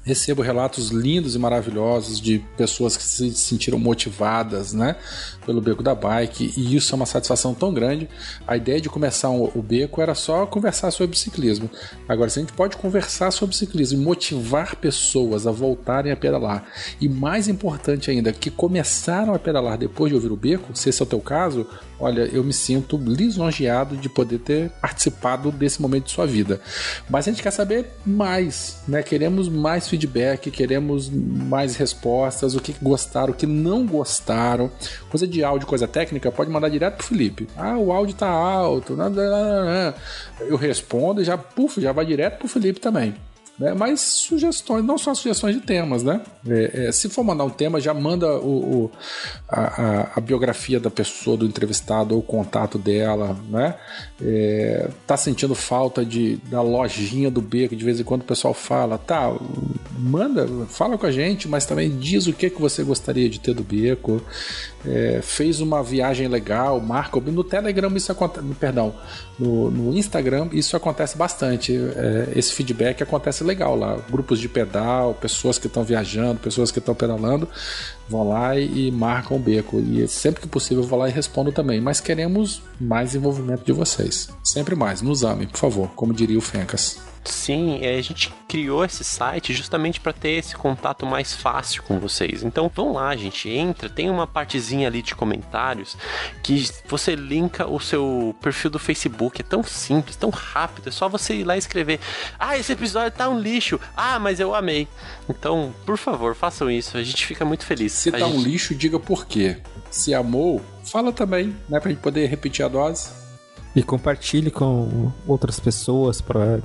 [0.04, 4.96] recebo relatos lindos e maravilhosos de pessoas que se sentiram motivadas, né,
[5.46, 8.10] pelo Beco da Bike, e isso é uma satisfação tão grande.
[8.48, 11.70] A ideia de começar o Beco era só conversar sobre ciclismo.
[12.08, 16.66] Agora, se a gente pode conversar sobre ciclismo e motivar pessoas a voltarem a pedalar,
[17.00, 21.02] e mais importante ainda, que começaram a pedalar depois de ouvir o Beco, se esse
[21.02, 21.68] é o teu caso,
[22.00, 26.60] olha, eu me sinto lisonjeado de poder ter participado desse momento de sua vida.
[27.10, 29.04] Mas a gente quer saber mais, né?
[29.04, 34.72] Queremos mais feedback, queremos mais respostas, o que gostaram, o que não gostaram.
[35.10, 37.48] Coisa de áudio, coisa técnica, pode mandar direto pro Felipe.
[37.58, 38.96] Ah, o áudio tá alto.
[40.40, 43.14] Eu respondo e já, puf, já vai direto pro Felipe também
[43.62, 43.76] né?
[43.76, 46.22] Mas sugestões, não só sugestões de temas, né?
[46.48, 48.92] É, é, se for mandar um tema, já manda o, o
[49.48, 53.76] a, a, a, biografia da pessoa, do entrevistado, ou o contato dela, né?
[54.24, 58.54] É, tá sentindo falta de, da lojinha do beco, de vez em quando o pessoal
[58.54, 59.36] fala, tá,
[59.98, 63.54] manda, fala com a gente, mas também diz o que, que você gostaria de ter
[63.54, 64.22] do beco.
[64.86, 68.96] É, fez uma viagem legal, marca no Telegram isso acontece, perdão,
[69.38, 73.98] no, no Instagram isso acontece bastante, é, esse feedback acontece legal lá.
[74.10, 77.48] Grupos de pedal, pessoas que estão viajando, pessoas que estão pedalando,
[78.12, 79.80] vão lá e, e, marcam o beco.
[79.80, 81.80] E sempre que possível eu vou lá e respondo também.
[81.80, 84.30] Mas queremos mais envolvimento de vocês.
[84.44, 85.02] Sempre mais.
[85.02, 87.11] Nos amem, por favor, como diria o Fencas.
[87.24, 92.00] Sim, é, a gente criou esse site justamente para ter esse contato mais fácil com
[92.00, 92.44] vocês.
[92.44, 95.96] Então vão lá, gente, entra, tem uma partezinha ali de comentários
[96.42, 99.42] que você linka o seu perfil do Facebook.
[99.42, 102.00] É tão simples, tão rápido, é só você ir lá e escrever:
[102.40, 103.80] "Ah, esse episódio tá um lixo.
[103.96, 104.88] Ah, mas eu amei".
[105.30, 106.98] Então, por favor, façam isso.
[106.98, 107.92] A gente fica muito feliz.
[107.94, 108.36] Se a tá gente...
[108.38, 109.58] um lixo, diga por quê.
[109.92, 113.10] Se amou, fala também, né, pra gente poder repetir a dose.
[113.76, 116.60] E compartilhe com outras pessoas para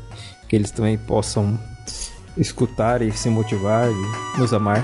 [0.48, 1.58] que eles também possam
[2.36, 4.82] escutar e se motivar e nos amar.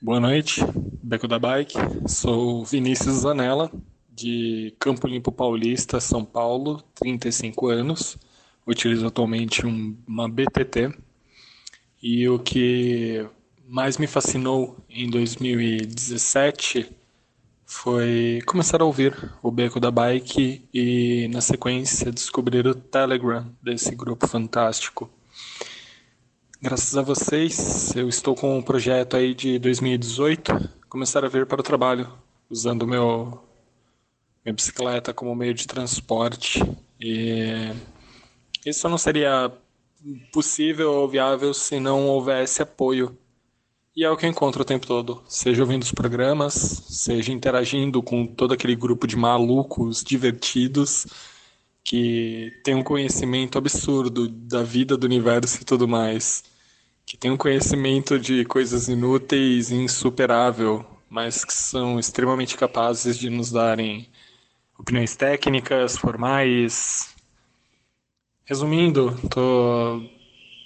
[0.00, 0.60] Boa noite,
[1.02, 1.74] Beco da Bike.
[2.06, 3.70] Sou Vinícius Zanella,
[4.10, 8.18] de Campo Limpo Paulista, São Paulo, 35 anos.
[8.66, 10.92] Utilizo atualmente um, uma BTT.
[12.02, 13.26] E o que
[13.66, 16.86] mais me fascinou em 2017
[17.74, 23.94] foi começar a ouvir o Beco da Bike e, na sequência, descobrir o Telegram desse
[23.94, 25.10] grupo fantástico.
[26.62, 31.60] Graças a vocês, eu estou com um projeto aí de 2018, começar a vir para
[31.60, 32.10] o trabalho,
[32.48, 33.42] usando meu
[34.44, 36.62] minha bicicleta como meio de transporte.
[37.00, 37.72] E
[38.64, 39.52] isso não seria
[40.32, 43.18] possível ou viável se não houvesse apoio
[43.96, 45.22] e é o que eu encontro o tempo todo.
[45.28, 51.06] Seja ouvindo os programas, seja interagindo com todo aquele grupo de malucos divertidos
[51.84, 56.44] que tem um conhecimento absurdo da vida, do universo e tudo mais.
[57.06, 63.30] Que tem um conhecimento de coisas inúteis e insuperável, mas que são extremamente capazes de
[63.30, 64.08] nos darem
[64.78, 67.14] opiniões técnicas, formais.
[68.44, 70.02] Resumindo, tô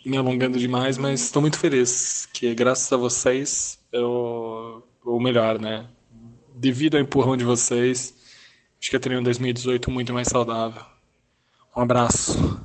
[0.08, 5.86] me alongando demais, mas estou muito feliz que graças a vocês eu ou melhor, né?
[6.54, 8.14] Devido ao empurrão de vocês,
[8.80, 10.82] acho que eu teria um 2018 muito mais saudável.
[11.76, 12.58] Um abraço.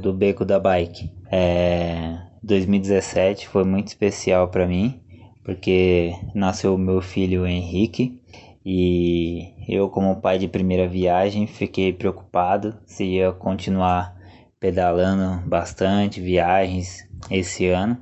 [0.00, 1.10] Do beco da bike.
[1.30, 5.00] É, 2017 foi muito especial para mim,
[5.44, 8.20] porque nasceu meu filho Henrique
[8.64, 14.19] e eu como pai de primeira viagem fiquei preocupado se ia continuar
[14.60, 17.98] pedalando bastante, viagens esse ano.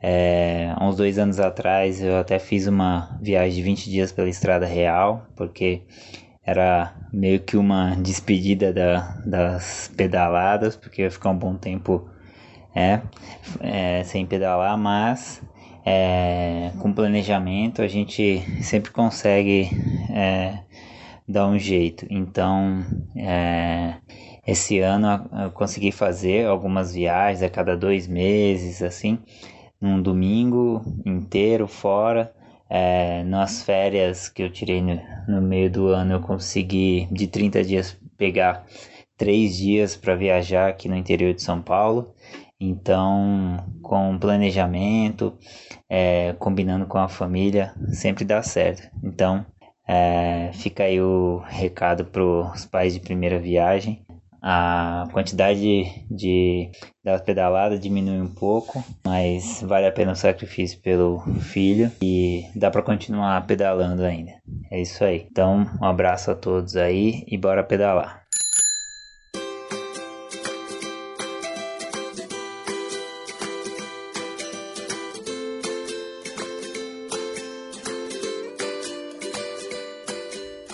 [0.00, 4.66] É, uns dois anos atrás eu até fiz uma viagem de 20 dias pela Estrada
[4.66, 5.82] Real, porque
[6.44, 12.08] era meio que uma despedida da, das pedaladas, porque ia ficar um bom tempo
[12.74, 13.00] é,
[13.60, 15.42] é, sem pedalar, mas
[15.84, 19.68] é, com planejamento a gente sempre consegue
[20.10, 20.58] é,
[21.26, 22.06] dar um jeito.
[22.08, 22.84] Então,
[23.16, 23.94] é,
[24.48, 29.18] esse ano eu consegui fazer algumas viagens a cada dois meses, assim,
[29.78, 32.32] num domingo inteiro fora.
[32.70, 34.98] É, nas férias que eu tirei no,
[35.28, 38.64] no meio do ano, eu consegui de 30 dias pegar
[39.18, 42.14] três dias para viajar aqui no interior de São Paulo.
[42.58, 45.36] Então, com planejamento,
[45.90, 48.88] é, combinando com a família, sempre dá certo.
[49.04, 49.44] Então,
[49.86, 54.07] é, fica aí o recado para os pais de primeira viagem
[54.42, 56.70] a quantidade de
[57.04, 62.70] das pedaladas diminui um pouco, mas vale a pena o sacrifício pelo filho e dá
[62.70, 64.32] para continuar pedalando ainda.
[64.70, 65.26] É isso aí.
[65.30, 68.22] Então, um abraço a todos aí e bora pedalar.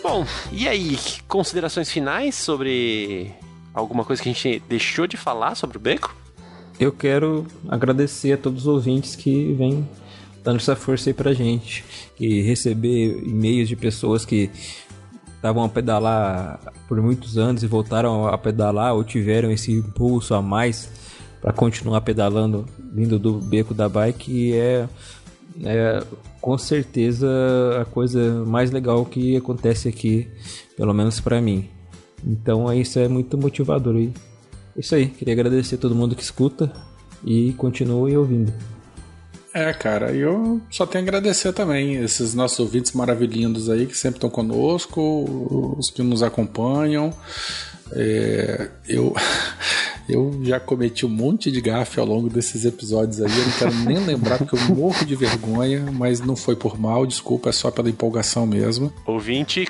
[0.03, 0.97] Bom, e aí,
[1.27, 3.35] considerações finais sobre
[3.75, 6.15] alguma coisa que a gente deixou de falar sobre o beco?
[6.79, 9.87] Eu quero agradecer a todos os ouvintes que vêm
[10.45, 11.85] dando essa força aí pra gente.
[12.21, 14.51] E receber e-mails de pessoas que
[15.35, 20.41] estavam a pedalar por muitos anos e voltaram a pedalar ou tiveram esse impulso a
[20.41, 20.91] mais
[21.41, 24.89] para continuar pedalando vindo do beco da bike é,
[25.63, 26.03] é
[26.41, 27.29] com certeza
[27.81, 30.29] a coisa mais legal que acontece aqui,
[30.77, 31.69] pelo menos para mim.
[32.27, 34.13] Então isso é muito motivador aí.
[34.77, 36.73] Isso aí, queria agradecer a todo mundo que escuta
[37.25, 38.53] e continue ouvindo.
[39.53, 44.17] É, cara, eu só tenho a agradecer também esses nossos ouvintes maravilhindos aí que sempre
[44.17, 47.13] estão conosco, os que nos acompanham.
[47.93, 49.15] É, eu,
[50.09, 53.31] Eu já cometi um monte de gafe ao longo desses episódios aí.
[53.31, 57.07] Eu não quero nem lembrar porque eu morro de vergonha, mas não foi por mal,
[57.07, 58.93] desculpa, é só pela empolgação mesmo.
[59.07, 59.67] Ouvinte,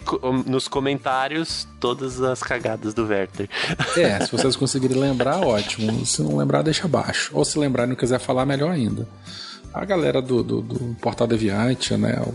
[0.46, 3.48] nos comentários, todas as cagadas do Werther.
[3.96, 6.04] É, se vocês conseguirem lembrar, ótimo.
[6.04, 7.30] Se não lembrar, deixa abaixo.
[7.32, 9.06] Ou se lembrar e não quiser falar, melhor ainda.
[9.72, 12.20] A galera do, do, do Portal Deviante, né?
[12.26, 12.34] O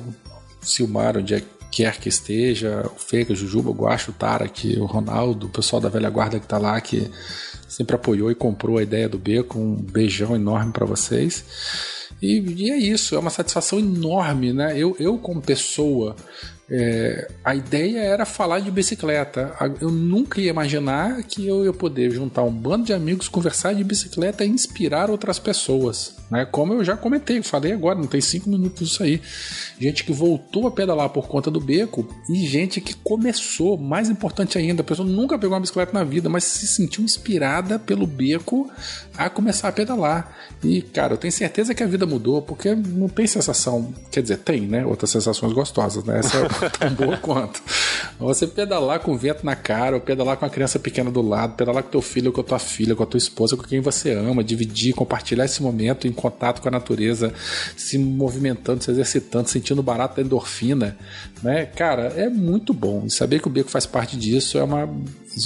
[0.66, 4.86] Silmar, onde é quer que esteja, o Fega, o Jujuba, o Guacho, o Tarek, o
[4.86, 7.10] Ronaldo, o pessoal da velha guarda que tá lá, que
[7.70, 9.58] sempre apoiou e comprou a ideia do Beco.
[9.58, 11.46] Um beijão enorme para vocês.
[12.22, 14.78] E, e, é isso, é uma satisfação enorme, né?
[14.78, 16.16] Eu, eu como pessoa,
[16.72, 19.56] é, a ideia era falar de bicicleta.
[19.82, 23.84] Eu nunca ia imaginar que eu ia poder juntar um bando de amigos, conversar de
[23.84, 26.16] bicicleta e inspirar outras pessoas.
[26.30, 26.46] Né?
[26.46, 29.20] Como eu já comentei, falei agora, não tem cinco minutos isso aí.
[29.80, 34.58] Gente que voltou a pedalar por conta do beco e gente que começou, mais importante
[34.58, 38.70] ainda, a pessoa nunca pegou uma bicicleta na vida, mas se sentiu inspirada pelo beco
[39.18, 40.36] a começar a pedalar.
[40.64, 43.94] E, cara, eu tenho certeza que a vida mudou, porque não tem sensação.
[44.12, 44.86] Quer dizer, tem, né?
[44.86, 46.20] Outras sensações gostosas, né?
[46.20, 47.62] Essa é tão boa quanto.
[48.20, 51.84] Você pedalar com vento na cara, ou pedalar com a criança pequena do lado, pedalar
[51.84, 54.44] com teu filho, com a tua filha, com a tua esposa, com quem você ama,
[54.44, 57.34] dividir, compartilhar esse momento em contato com a natureza,
[57.78, 60.98] se movimentando, se exercitando, sentindo barato da endorfina,
[61.42, 61.66] né?
[61.66, 63.04] Cara, é muito bom.
[63.06, 64.90] E saber que o beco faz parte disso é uma,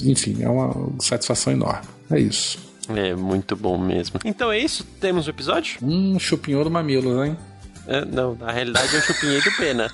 [0.03, 1.87] enfim, é uma satisfação enorme.
[2.09, 2.57] É isso.
[2.89, 4.19] É muito bom mesmo.
[4.25, 4.85] Então é isso?
[4.99, 5.79] Temos o um episódio?
[5.81, 7.37] Hum, chupinhou do mamilo, hein?
[7.85, 9.91] É, não, na realidade eu chupinhei do pena.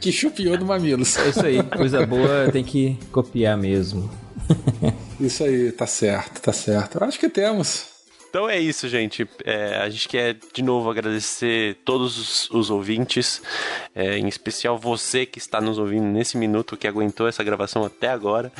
[0.00, 1.16] que chupinhou do mamilos.
[1.18, 4.10] É isso aí, coisa boa tem que copiar mesmo.
[5.20, 7.02] isso aí, tá certo, tá certo.
[7.02, 7.91] Acho que temos.
[8.32, 9.28] Então é isso, gente.
[9.44, 13.42] É, a gente quer de novo agradecer todos os, os ouvintes,
[13.94, 18.08] é, em especial você que está nos ouvindo nesse minuto, que aguentou essa gravação até
[18.08, 18.50] agora.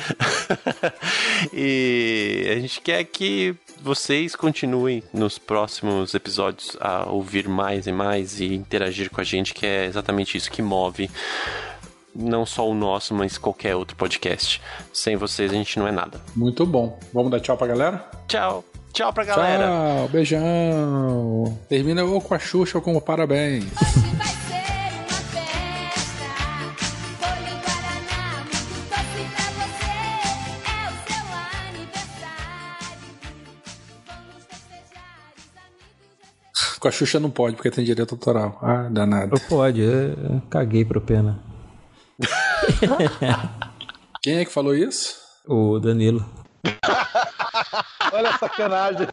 [1.51, 8.39] e a gente quer que vocês continuem nos próximos episódios a ouvir mais e mais
[8.39, 11.09] e interagir com a gente, que é exatamente isso que move
[12.15, 14.61] não só o nosso, mas qualquer outro podcast.
[14.93, 16.21] Sem vocês a gente não é nada.
[16.35, 16.99] Muito bom.
[17.11, 18.07] Vamos dar tchau pra galera?
[18.27, 18.63] Tchau.
[18.93, 19.65] Tchau pra galera.
[19.65, 21.59] Tchau, beijão.
[21.67, 23.65] Termina ou com a Xuxa ou com o parabéns.
[36.79, 38.59] Com a Xuxa não pode, porque tem direito autoral.
[38.61, 39.41] Ah, danado.
[39.49, 41.39] Pode, eu caguei pro pena.
[44.21, 45.15] Quem é que falou isso?
[45.47, 46.23] O Danilo.
[48.11, 49.07] Olha a sacanagem.